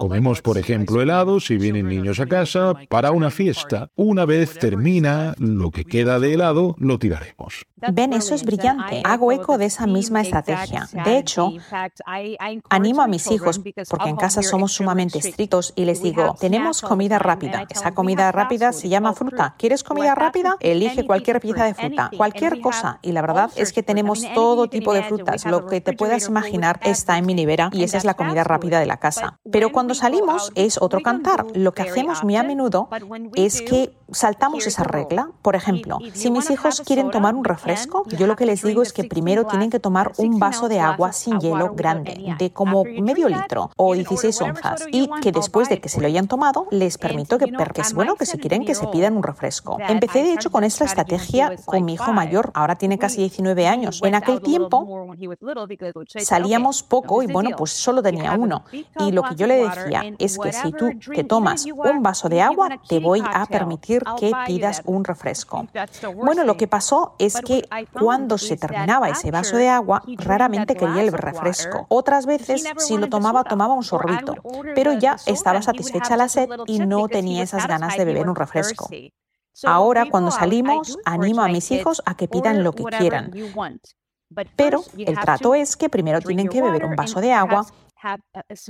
[0.01, 3.91] Comemos, por ejemplo, helados si vienen niños a casa para una fiesta.
[3.95, 7.67] Una vez termina lo que queda de helado, lo tiraremos.
[7.93, 9.01] Ven, eso es brillante.
[9.03, 10.87] Hago eco de esa misma estrategia.
[11.05, 11.51] De hecho,
[12.69, 17.19] animo a mis hijos, porque en casa somos sumamente estrictos, y les digo, tenemos comida
[17.19, 17.65] rápida.
[17.69, 19.55] Esa comida rápida se llama fruta.
[19.59, 20.57] ¿Quieres comida rápida?
[20.61, 22.97] Elige cualquier pieza de fruta, cualquier cosa.
[23.03, 25.45] Y la verdad es que tenemos todo tipo de frutas.
[25.45, 28.79] Lo que te puedas imaginar está en mi nevera y esa es la comida rápida
[28.79, 29.39] de la casa.
[29.51, 31.45] Pero cuando salimos es otro cantar.
[31.53, 32.89] Lo que hacemos muy a menudo
[33.35, 35.29] es que saltamos esa regla.
[35.41, 38.93] Por ejemplo, si mis hijos quieren tomar un refresco, yo lo que les digo es
[38.93, 43.29] que primero tienen que tomar un vaso de agua sin hielo grande, de como medio
[43.29, 47.37] litro o 16 onzas, y que después de que se lo hayan tomado, les permito
[47.37, 49.77] que, porque es bueno que si quieren que se pidan un refresco.
[49.87, 54.01] Empecé de hecho con esta estrategia con mi hijo mayor, ahora tiene casi 19 años.
[54.03, 55.15] En aquel tiempo
[56.05, 58.63] salíamos poco y bueno, pues solo tenía uno.
[58.99, 62.41] Y lo que yo le decía, es que si tú te tomas un vaso de
[62.41, 65.67] agua, te voy a permitir que pidas un refresco.
[66.15, 71.01] Bueno, lo que pasó es que cuando se terminaba ese vaso de agua, raramente quería
[71.01, 71.85] el refresco.
[71.89, 74.35] Otras veces, si lo tomaba, tomaba un sorbito,
[74.75, 78.89] pero ya estaba satisfecha la sed y no tenía esas ganas de beber un refresco.
[79.63, 83.31] Ahora, cuando salimos, animo a mis hijos a que pidan lo que quieran.
[84.55, 87.65] Pero el trato es que primero tienen que beber un vaso de agua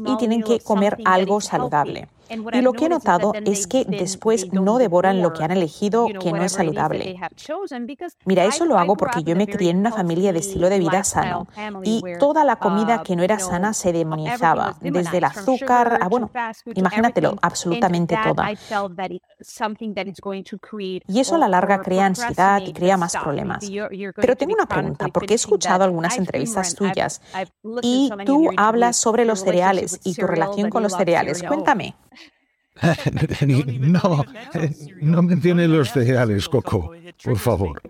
[0.06, 2.08] y tienen que comer algo saludable.
[2.30, 6.32] Y lo que he notado es que después no devoran lo que han elegido que
[6.32, 7.20] no es saludable.
[8.26, 11.04] Mira, eso lo hago porque yo me crié en una familia de estilo de vida
[11.04, 11.48] sano
[11.84, 16.32] y toda la comida que no era sana se demonizaba, desde el azúcar a, bueno,
[16.74, 18.50] imagínatelo, absolutamente toda.
[21.08, 23.70] Y eso a la larga crea ansiedad y crea más problemas.
[24.16, 27.22] Pero tengo una pregunta, porque he escuchado algunas entrevistas tuyas
[27.82, 31.44] y tú hablas sobre los cereales y tu relación con los cereales.
[31.44, 31.96] Cuéntame.
[33.46, 34.26] no,
[35.02, 36.94] no menciones los cereales, Coco,
[37.24, 37.82] por favor.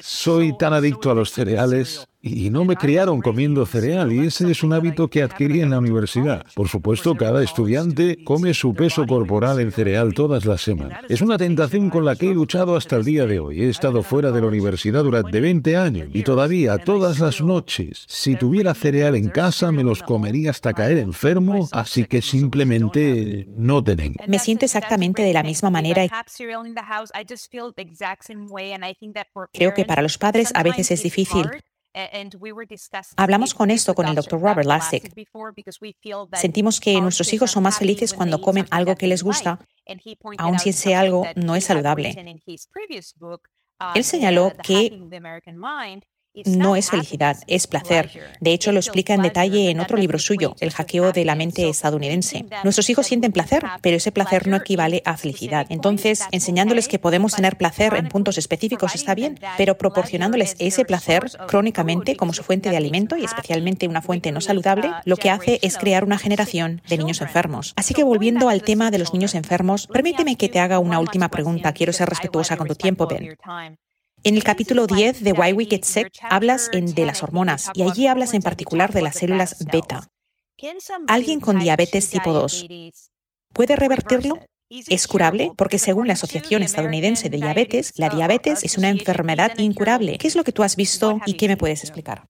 [0.00, 2.08] Soy tan adicto a los cereales.
[2.20, 5.78] Y no me criaron comiendo cereal y ese es un hábito que adquirí en la
[5.78, 6.44] universidad.
[6.54, 11.04] Por supuesto, cada estudiante come su peso corporal en cereal todas las semanas.
[11.08, 13.62] Es una tentación con la que he luchado hasta el día de hoy.
[13.62, 18.36] He estado fuera de la universidad durante 20 años y todavía todas las noches, si
[18.36, 24.22] tuviera cereal en casa, me los comería hasta caer enfermo, así que simplemente no tengo.
[24.26, 26.06] Me siento exactamente de la misma manera.
[29.52, 31.46] Creo que para los padres a veces es difícil
[33.16, 34.40] Hablamos con esto con el Dr.
[34.40, 35.14] Robert Lasik.
[36.34, 39.58] Sentimos que nuestros hijos son más felices cuando comen algo que les gusta,
[40.38, 42.14] aun si ese algo no es saludable.
[43.94, 44.90] Él señaló que
[46.44, 48.10] no es felicidad, es placer.
[48.40, 51.68] De hecho, lo explica en detalle en otro libro suyo, El hackeo de la mente
[51.68, 52.44] estadounidense.
[52.64, 55.66] Nuestros hijos sienten placer, pero ese placer no equivale a felicidad.
[55.70, 61.24] Entonces, enseñándoles que podemos tener placer en puntos específicos está bien, pero proporcionándoles ese placer
[61.46, 65.58] crónicamente como su fuente de alimento y especialmente una fuente no saludable, lo que hace
[65.62, 67.72] es crear una generación de niños enfermos.
[67.76, 71.28] Así que volviendo al tema de los niños enfermos, permíteme que te haga una última
[71.28, 71.72] pregunta.
[71.72, 73.36] Quiero ser respetuosa con tu tiempo, Ben.
[74.24, 78.06] En el capítulo 10 de Why We Get Sick hablas de las hormonas y allí
[78.06, 80.08] hablas en particular de las células beta.
[81.06, 82.66] ¿Alguien con diabetes tipo 2
[83.52, 84.38] puede revertirlo?
[84.68, 85.52] ¿Es curable?
[85.56, 90.18] Porque según la Asociación Estadounidense de Diabetes, la diabetes es una enfermedad incurable.
[90.18, 92.26] ¿Qué es lo que tú has visto y qué me puedes explicar?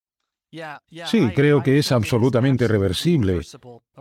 [1.07, 3.41] Sí, creo que es absolutamente reversible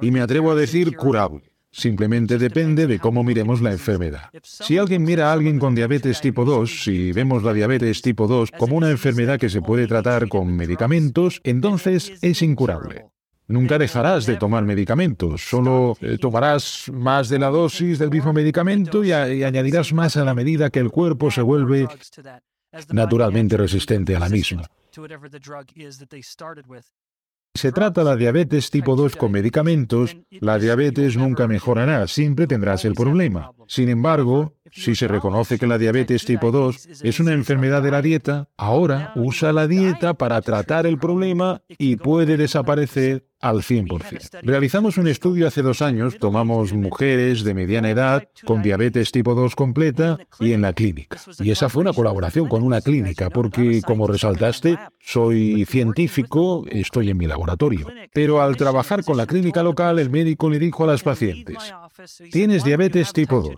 [0.01, 1.54] y me atrevo a decir curable.
[1.77, 4.29] Simplemente depende de cómo miremos la enfermedad.
[4.41, 8.51] Si alguien mira a alguien con diabetes tipo 2, si vemos la diabetes tipo 2
[8.51, 13.07] como una enfermedad que se puede tratar con medicamentos, entonces es incurable.
[13.47, 19.03] Nunca dejarás de tomar medicamentos, solo eh, tomarás más de la dosis del mismo medicamento
[19.03, 21.89] y, y añadirás más a la medida que el cuerpo se vuelve
[22.93, 24.65] naturalmente resistente a la misma.
[27.55, 32.95] Se trata la diabetes tipo 2 con medicamentos, la diabetes nunca mejorará, siempre tendrás el
[32.95, 33.51] problema.
[33.67, 38.01] Sin embargo, si se reconoce que la diabetes tipo 2 es una enfermedad de la
[38.01, 44.41] dieta, ahora usa la dieta para tratar el problema y puede desaparecer al 100%.
[44.41, 49.55] Realizamos un estudio hace dos años, tomamos mujeres de mediana edad con diabetes tipo 2
[49.55, 51.19] completa y en la clínica.
[51.39, 57.17] Y esa fue una colaboración con una clínica, porque como resaltaste, soy científico, estoy en
[57.17, 57.87] mi laboratorio.
[58.13, 61.57] Pero al trabajar con la clínica local, el médico le dijo a las pacientes,
[62.31, 63.55] tienes diabetes tipo 2.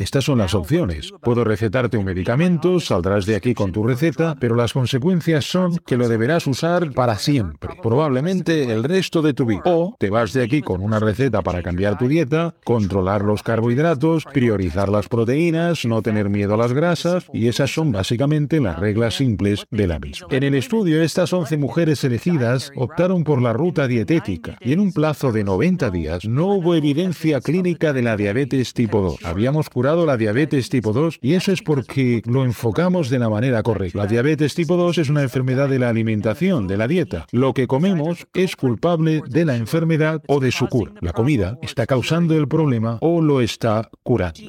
[0.00, 1.12] Estas son las opciones.
[1.20, 5.98] Puedo recetarte un medicamento, saldrás de aquí con tu receta, pero las consecuencias son que
[5.98, 9.60] lo deberás usar para siempre, probablemente el resto de tu vida.
[9.66, 14.24] O te vas de aquí con una receta para cambiar tu dieta, controlar los carbohidratos,
[14.24, 19.16] priorizar las proteínas, no tener miedo a las grasas, y esas son básicamente las reglas
[19.16, 20.28] simples de la misma.
[20.30, 24.94] En el estudio, estas 11 mujeres elegidas optaron por la ruta dietética, y en un
[24.94, 29.24] plazo de 90 días no hubo evidencia clínica de la diabetes tipo 2.
[29.24, 33.62] Habíamos curado la diabetes tipo 2 y eso es porque lo enfocamos de la manera
[33.62, 33.98] correcta.
[33.98, 37.26] La diabetes tipo 2 es una enfermedad de la alimentación, de la dieta.
[37.32, 40.92] Lo que comemos es culpable de la enfermedad o de su cura.
[41.00, 44.40] La comida está causando el problema o lo está curando.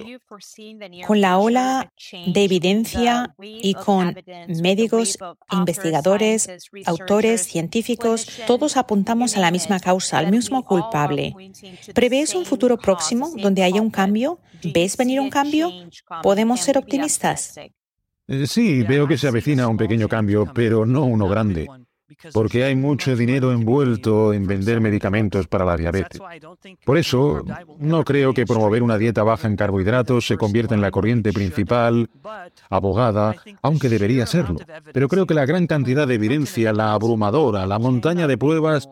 [1.08, 1.92] Con la ola
[2.28, 4.16] de evidencia y con
[4.62, 5.18] médicos,
[5.52, 6.50] investigadores,
[6.86, 11.34] autores, científicos, todos apuntamos a la misma causa, al mismo culpable.
[11.94, 14.40] ¿Prevés un futuro próximo donde haya un cambio?
[14.64, 15.72] ¿Ves venir un cambio?
[16.22, 17.58] ¿Podemos ser optimistas?
[18.28, 21.68] Eh, sí, veo que se avecina un pequeño cambio, pero no uno grande,
[22.34, 26.22] porque hay mucho dinero envuelto en vender medicamentos para la diabetes.
[26.86, 27.44] Por eso,
[27.80, 32.10] no creo que promover una dieta baja en carbohidratos se convierta en la corriente principal,
[32.70, 34.60] abogada, aunque debería serlo.
[34.94, 38.88] Pero creo que la gran cantidad de evidencia, la abrumadora, la montaña de pruebas,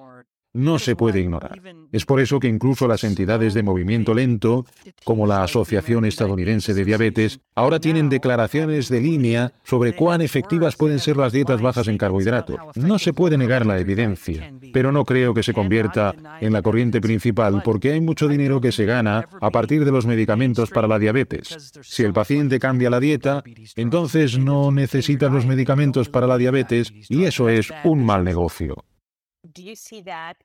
[0.54, 1.62] no se puede ignorar.
[1.92, 4.66] Es por eso que incluso las entidades de movimiento lento,
[5.04, 11.00] como la Asociación Estadounidense de Diabetes, ahora tienen declaraciones de línea sobre cuán efectivas pueden
[11.00, 12.58] ser las dietas bajas en carbohidratos.
[12.76, 17.02] No se puede negar la evidencia, pero no creo que se convierta en la corriente
[17.02, 21.00] principal porque hay mucho dinero que se gana a partir de los medicamentos para la
[21.00, 21.72] diabetes.
[21.82, 23.44] Si el paciente cambia la dieta,
[23.76, 28.84] entonces no necesita los medicamentos para la diabetes y eso es un mal negocio.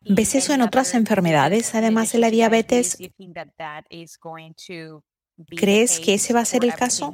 [0.03, 2.97] ¿Ves eso en otras enfermedades, además de la diabetes?
[5.57, 7.13] ¿Crees que ese va a ser el caso?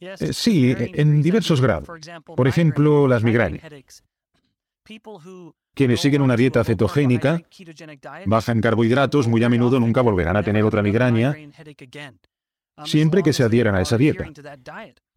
[0.00, 1.88] Eh, sí, en diversos grados.
[2.24, 3.62] Por ejemplo, las migrañas.
[5.74, 7.40] Quienes siguen una dieta cetogénica,
[8.26, 11.34] baja en carbohidratos, muy a menudo nunca volverán a tener otra migraña,
[12.84, 14.24] siempre que se adhieran a esa dieta.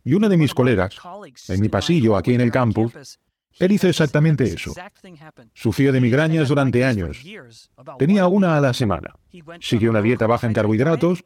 [0.03, 0.95] Y una de mis colegas,
[1.49, 3.19] en mi pasillo aquí en el campus,
[3.59, 4.73] Él hizo exactamente eso.
[5.53, 7.23] Sufrió de migrañas durante años.
[7.97, 9.15] Tenía una a la semana.
[9.61, 11.23] Siguió una dieta baja en carbohidratos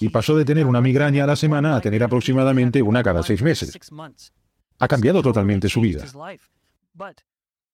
[0.00, 3.42] y pasó de tener una migraña a la semana a tener aproximadamente una cada seis
[3.42, 3.78] meses.
[4.78, 6.04] Ha cambiado totalmente su vida.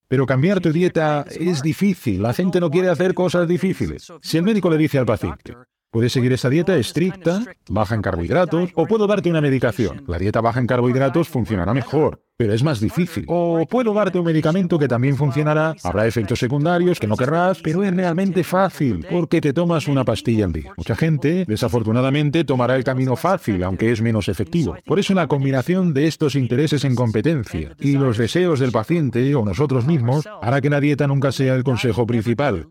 [0.09, 2.22] Pero cambiar tu dieta es difícil.
[2.22, 4.12] La gente no quiere hacer cosas difíciles.
[4.20, 5.55] Si el médico le dice al paciente,
[5.93, 10.03] Puedes seguir esa dieta estricta, baja en carbohidratos, o puedo darte una medicación.
[10.07, 13.26] La dieta baja en carbohidratos funcionará mejor, pero es más difícil.
[13.28, 17.84] O puedo darte un medicamento que también funcionará, habrá efectos secundarios que no querrás, pero
[17.84, 20.72] es realmente fácil, porque te tomas una pastilla al día.
[20.78, 24.74] Mucha gente, desafortunadamente, tomará el camino fácil, aunque es menos efectivo.
[24.86, 29.45] Por eso la combinación de estos intereses en competencia y los deseos del paciente o
[29.45, 32.68] nosotros mismos hará que la dieta nunca sea el consejo principal,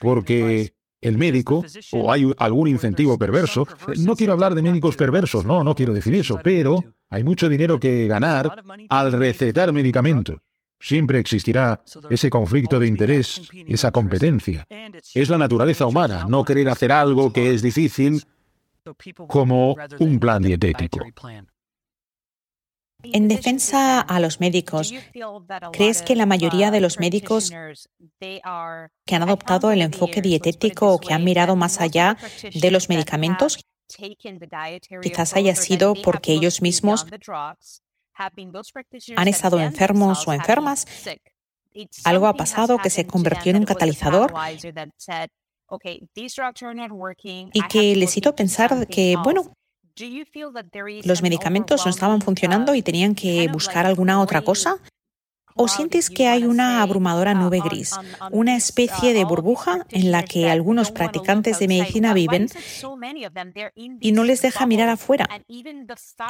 [0.00, 0.73] porque
[1.04, 3.68] el médico o hay algún incentivo perverso.
[3.98, 7.78] No quiero hablar de médicos perversos, no, no quiero decir eso, pero hay mucho dinero
[7.78, 10.38] que ganar al recetar medicamentos.
[10.80, 14.66] Siempre existirá ese conflicto de interés, esa competencia.
[15.14, 18.22] Es la naturaleza humana no querer hacer algo que es difícil
[19.28, 20.98] como un plan dietético.
[23.12, 24.92] En defensa a los médicos,
[25.72, 27.50] ¿crees que la mayoría de los médicos
[28.20, 33.58] que han adoptado el enfoque dietético o que han mirado más allá de los medicamentos,
[35.02, 37.06] quizás haya sido porque ellos mismos
[39.16, 40.86] han estado enfermos o enfermas?
[42.04, 44.32] Algo ha pasado que se convirtió en un catalizador
[47.52, 49.52] y que les hizo pensar que, bueno,
[51.04, 54.78] los medicamentos no estaban funcionando y tenían que buscar alguna otra cosa?
[55.56, 57.92] ¿O sientes que hay una abrumadora uh, nube gris,
[58.32, 62.48] una especie de uh, burbuja en la que algunos practicantes de medicina viven
[64.00, 65.28] y no les deja mirar afuera?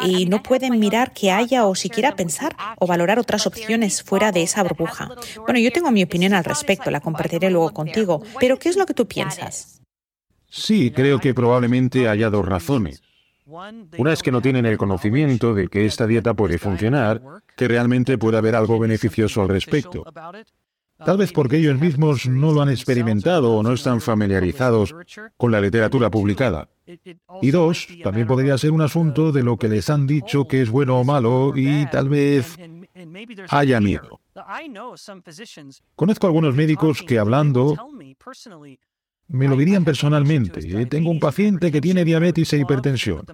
[0.06, 4.42] Y no pueden mirar que haya o siquiera pensar o valorar otras opciones fuera de
[4.42, 5.08] esa burbuja.
[5.38, 8.84] Bueno, yo tengo mi opinión al respecto, la compartiré luego contigo, pero ¿qué es lo
[8.84, 9.80] que tú piensas?
[10.50, 13.02] Sí, creo que probablemente haya dos razones.
[13.46, 17.20] Una es que no tienen el conocimiento de que esta dieta puede funcionar,
[17.56, 20.04] que realmente puede haber algo beneficioso al respecto.
[21.04, 24.94] Tal vez porque ellos mismos no lo han experimentado o no están familiarizados
[25.36, 26.68] con la literatura publicada.
[27.42, 30.70] Y dos, también podría ser un asunto de lo que les han dicho que es
[30.70, 32.56] bueno o malo y tal vez
[33.50, 34.20] haya miedo.
[35.96, 37.76] Conozco algunos médicos que hablando
[39.28, 40.60] me lo dirían personalmente.
[40.60, 43.24] Eh, tengo un paciente que tiene diabetes e hipertensión.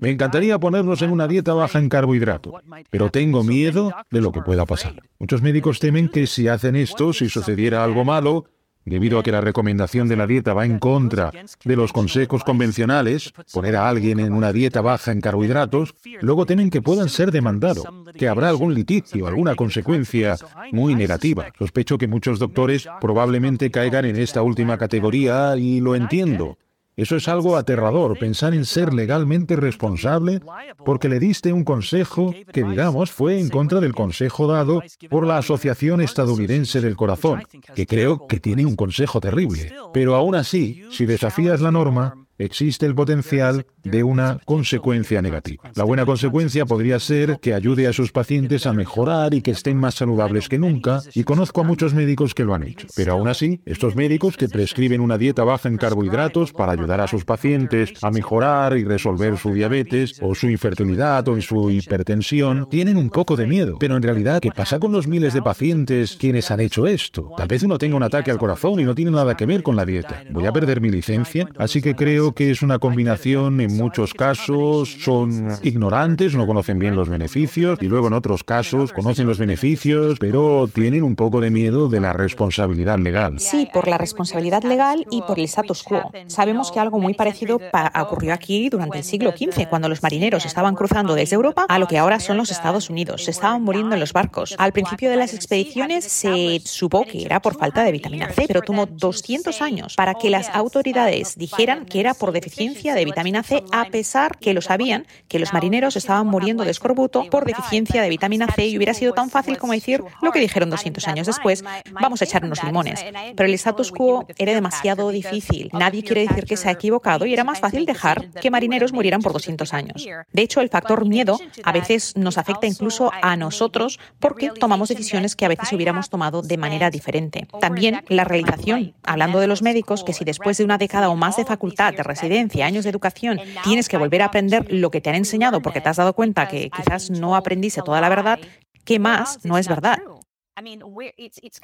[0.00, 2.54] Me encantaría ponernos en una dieta baja en carbohidratos,
[2.90, 5.02] pero tengo miedo de lo que pueda pasar.
[5.18, 8.46] Muchos médicos temen que si hacen esto, si sucediera algo malo,
[8.86, 11.32] Debido a que la recomendación de la dieta va en contra
[11.64, 16.70] de los consejos convencionales, poner a alguien en una dieta baja en carbohidratos, luego temen
[16.70, 17.84] que puedan ser demandados,
[18.16, 20.36] que habrá algún litigio, alguna consecuencia
[20.70, 21.46] muy negativa.
[21.58, 26.56] Sospecho que muchos doctores probablemente caigan en esta última categoría y lo entiendo.
[26.96, 30.40] Eso es algo aterrador, pensar en ser legalmente responsable
[30.82, 35.36] porque le diste un consejo que, digamos, fue en contra del consejo dado por la
[35.36, 37.42] Asociación Estadounidense del Corazón,
[37.74, 39.74] que creo que tiene un consejo terrible.
[39.92, 45.70] Pero aún así, si desafías la norma, existe el potencial de una consecuencia negativa.
[45.74, 49.76] La buena consecuencia podría ser que ayude a sus pacientes a mejorar y que estén
[49.78, 52.88] más saludables que nunca, y conozco a muchos médicos que lo han hecho.
[52.96, 57.06] Pero aún así, estos médicos que prescriben una dieta baja en carbohidratos para ayudar a
[57.06, 62.96] sus pacientes a mejorar y resolver su diabetes o su infertilidad o su hipertensión, tienen
[62.96, 63.76] un poco de miedo.
[63.78, 67.30] Pero en realidad, ¿qué pasa con los miles de pacientes quienes han hecho esto?
[67.36, 69.76] Tal vez uno tenga un ataque al corazón y no tiene nada que ver con
[69.76, 70.24] la dieta.
[70.30, 71.48] ¿Voy a perder mi licencia?
[71.56, 76.96] Así que creo que es una combinación, en muchos casos son ignorantes, no conocen bien
[76.96, 81.50] los beneficios y luego en otros casos conocen los beneficios, pero tienen un poco de
[81.50, 83.38] miedo de la responsabilidad legal.
[83.38, 86.10] Sí, por la responsabilidad legal y por el status quo.
[86.26, 87.60] Sabemos que algo muy parecido
[88.00, 91.86] ocurrió aquí durante el siglo XV, cuando los marineros estaban cruzando desde Europa a lo
[91.86, 93.24] que ahora son los Estados Unidos.
[93.24, 94.54] Se estaban muriendo en los barcos.
[94.58, 98.62] Al principio de las expediciones se supo que era por falta de vitamina C, pero
[98.62, 103.62] tomó 200 años para que las autoridades dijeran que era por deficiencia de vitamina C,
[103.72, 108.08] a pesar que lo sabían, que los marineros estaban muriendo de escorbuto por deficiencia de
[108.08, 111.64] vitamina C y hubiera sido tan fácil como decir lo que dijeron 200 años después,
[111.92, 113.04] vamos a echar unos limones.
[113.36, 115.70] Pero el status quo era demasiado difícil.
[115.72, 119.22] Nadie quiere decir que se ha equivocado y era más fácil dejar que marineros murieran
[119.22, 120.06] por 200 años.
[120.32, 125.36] De hecho, el factor miedo a veces nos afecta incluso a nosotros porque tomamos decisiones
[125.36, 127.46] que a veces hubiéramos tomado de manera diferente.
[127.60, 131.36] También la realización, hablando de los médicos, que si después de una década o más
[131.36, 135.16] de facultad residencia, años de educación, tienes que volver a aprender lo que te han
[135.16, 138.38] enseñado porque te has dado cuenta que quizás no aprendiste toda la verdad,
[138.84, 139.98] ¿qué más no es verdad?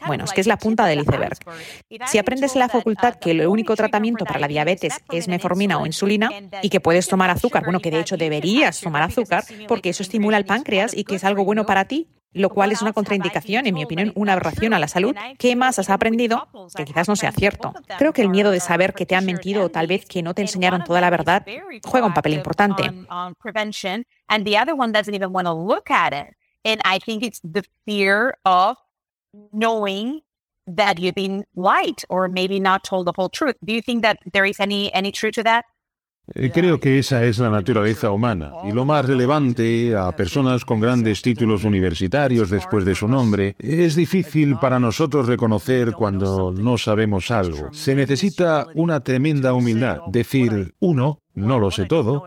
[0.07, 1.39] Bueno, es que es la punta del iceberg.
[2.07, 5.87] Si aprendes en la facultad que el único tratamiento para la diabetes es meformina o
[5.87, 6.31] insulina
[6.63, 10.37] y que puedes tomar azúcar, bueno, que de hecho deberías tomar azúcar porque eso estimula
[10.37, 13.75] el páncreas y que es algo bueno para ti, lo cual es una contraindicación, en
[13.75, 15.15] mi opinión, una aberración a la salud.
[15.39, 16.49] ¿Qué más has aprendido?
[16.75, 17.75] Que quizás no sea cierto.
[17.99, 20.35] Creo que el miedo de saber que te han mentido o tal vez que no
[20.35, 21.45] te enseñaron toda la verdad
[21.85, 22.85] juega un papel importante.
[26.65, 28.77] And I think it's the fear of
[29.53, 30.21] knowing
[30.67, 33.57] that you've been lied or maybe not told the whole truth.
[33.65, 35.65] Do you think that there is any any truth to that?
[36.35, 40.81] Eh, creo que esa es la naturaleza humana y lo más relevante a personas con
[40.81, 47.31] grandes títulos universitarios después de su nombre, es difícil para nosotros reconocer cuando no sabemos
[47.33, 47.73] algo.
[47.73, 52.25] Se necesita una tremenda humildad, decir, uno, no lo sé todo,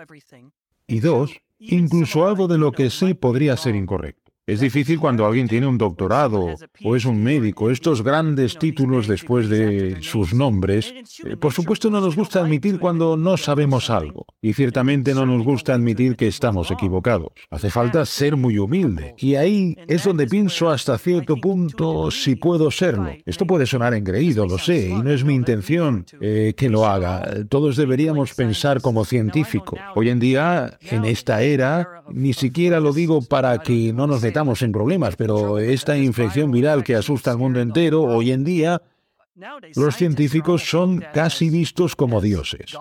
[0.88, 4.25] y dos, incluso algo de lo que sé podría ser incorrecto.
[4.48, 9.50] Es difícil cuando alguien tiene un doctorado o es un médico, estos grandes títulos después
[9.50, 10.94] de sus nombres.
[11.24, 15.44] Eh, por supuesto no nos gusta admitir cuando no sabemos algo y ciertamente no nos
[15.44, 17.30] gusta admitir que estamos equivocados.
[17.50, 22.70] Hace falta ser muy humilde y ahí es donde pienso hasta cierto punto si puedo
[22.70, 23.10] serlo.
[23.26, 27.48] Esto puede sonar engreído, lo sé, y no es mi intención eh, que lo haga.
[27.50, 29.80] Todos deberíamos pensar como científicos.
[29.96, 34.62] Hoy en día, en esta era, ni siquiera lo digo para que no nos estamos
[34.64, 38.82] en problemas, pero esta infección viral que asusta al mundo entero, hoy en día,
[39.78, 42.78] los científicos son casi vistos como dioses.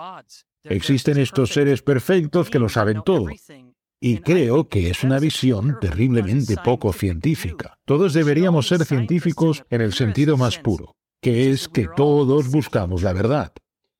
[0.65, 3.27] Existen estos seres perfectos que lo saben todo.
[4.01, 7.77] Y creo que es una visión terriblemente poco científica.
[7.85, 13.13] Todos deberíamos ser científicos en el sentido más puro, que es que todos buscamos la
[13.13, 13.53] verdad.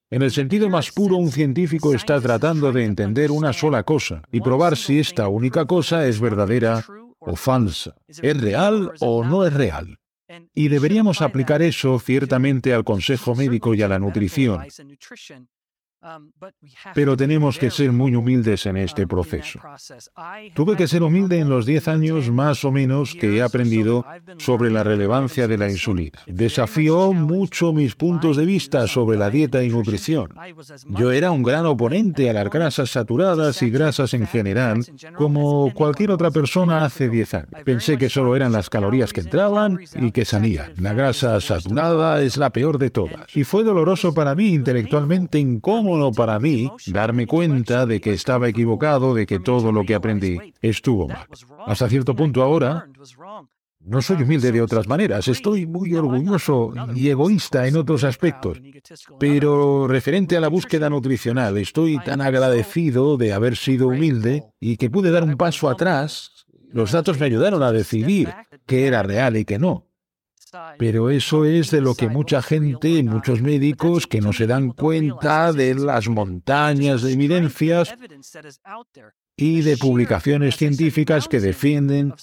[0.09, 4.41] En el sentido más puro, un científico está tratando de entender una sola cosa y
[4.41, 6.83] probar si esta única cosa es verdadera
[7.25, 9.99] o falsa, es real o no es real.
[10.53, 14.65] Y deberíamos aplicar eso ciertamente al consejo médico y a la nutrición.
[16.05, 16.31] Um,
[16.93, 19.59] Pero tenemos que ser muy humildes en este proceso.
[20.53, 24.05] Tuve que ser humilde en los 10 años más o menos que he aprendido
[24.37, 26.19] sobre la relevancia de la insulina.
[26.27, 30.29] Desafió mucho mis puntos de vista sobre la dieta y nutrición.
[30.89, 34.85] Yo era un gran oponente a las grasas saturadas y grasas en general,
[35.15, 37.49] como cualquier otra persona hace 10 años.
[37.63, 40.71] Pensé que solo eran las calorías que entraban y que salían.
[40.77, 43.35] La grasa saturada es la peor de todas.
[43.35, 49.13] Y fue doloroso para mí, intelectualmente incómodo para mí darme cuenta de que estaba equivocado,
[49.13, 51.27] de que todo lo que aprendí estuvo mal.
[51.65, 52.87] Hasta cierto punto ahora,
[53.79, 58.59] no soy humilde de otras maneras, estoy muy orgulloso y egoísta en otros aspectos,
[59.19, 64.89] pero referente a la búsqueda nutricional, estoy tan agradecido de haber sido humilde y que
[64.89, 66.45] pude dar un paso atrás.
[66.71, 68.33] Los datos me ayudaron a decidir
[68.65, 69.85] qué era real y qué no.
[70.77, 75.53] Pero eso es de lo que mucha gente, muchos médicos que no se dan cuenta
[75.53, 77.93] de las montañas de evidencias
[79.37, 82.13] y de publicaciones científicas que defienden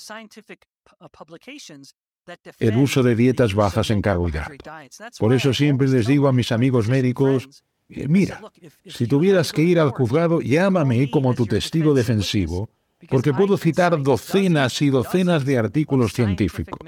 [2.58, 5.18] el uso de dietas bajas en carbohidratos.
[5.18, 8.40] Por eso siempre les digo a mis amigos médicos, mira,
[8.86, 12.70] si tuvieras que ir al juzgado, llámame como tu testigo defensivo
[13.08, 16.78] porque puedo citar docenas y docenas de artículos científicos.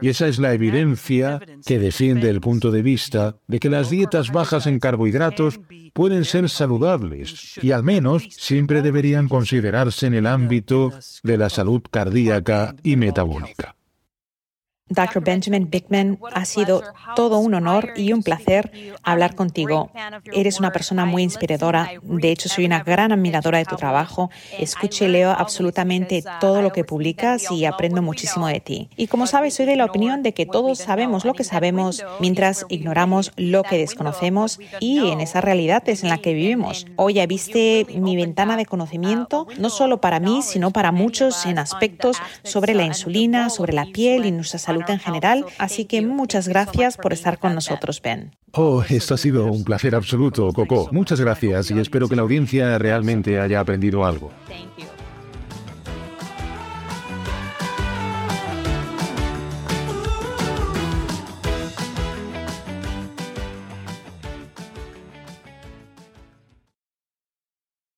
[0.00, 4.32] Y esa es la evidencia que defiende el punto de vista de que las dietas
[4.32, 5.60] bajas en carbohidratos
[5.92, 11.82] pueden ser saludables y al menos siempre deberían considerarse en el ámbito de la salud
[11.90, 13.76] cardíaca y metabólica.
[14.90, 15.22] Dr.
[15.24, 16.82] Benjamin Bickman, ha sido
[17.16, 18.70] todo un honor y un placer
[19.02, 19.90] hablar contigo.
[20.30, 21.90] Eres una persona muy inspiradora.
[22.02, 24.30] De hecho, soy una gran admiradora de tu trabajo.
[24.58, 28.90] Escucho y leo absolutamente todo lo que publicas y aprendo muchísimo de ti.
[28.94, 32.66] Y como sabes, soy de la opinión de que todos sabemos lo que sabemos mientras
[32.68, 36.86] ignoramos lo que desconocemos y en esa realidad es en la que vivimos.
[36.96, 41.58] Hoy ya viste mi ventana de conocimiento, no solo para mí, sino para muchos en
[41.58, 45.44] aspectos sobre la insulina, sobre la piel y nuestra salud en general.
[45.58, 48.36] Así que muchas gracias por estar con nosotros, Ben.
[48.52, 50.88] Oh, esto ha sido un placer absoluto, Coco.
[50.92, 54.30] Muchas gracias y espero que la audiencia realmente haya aprendido algo.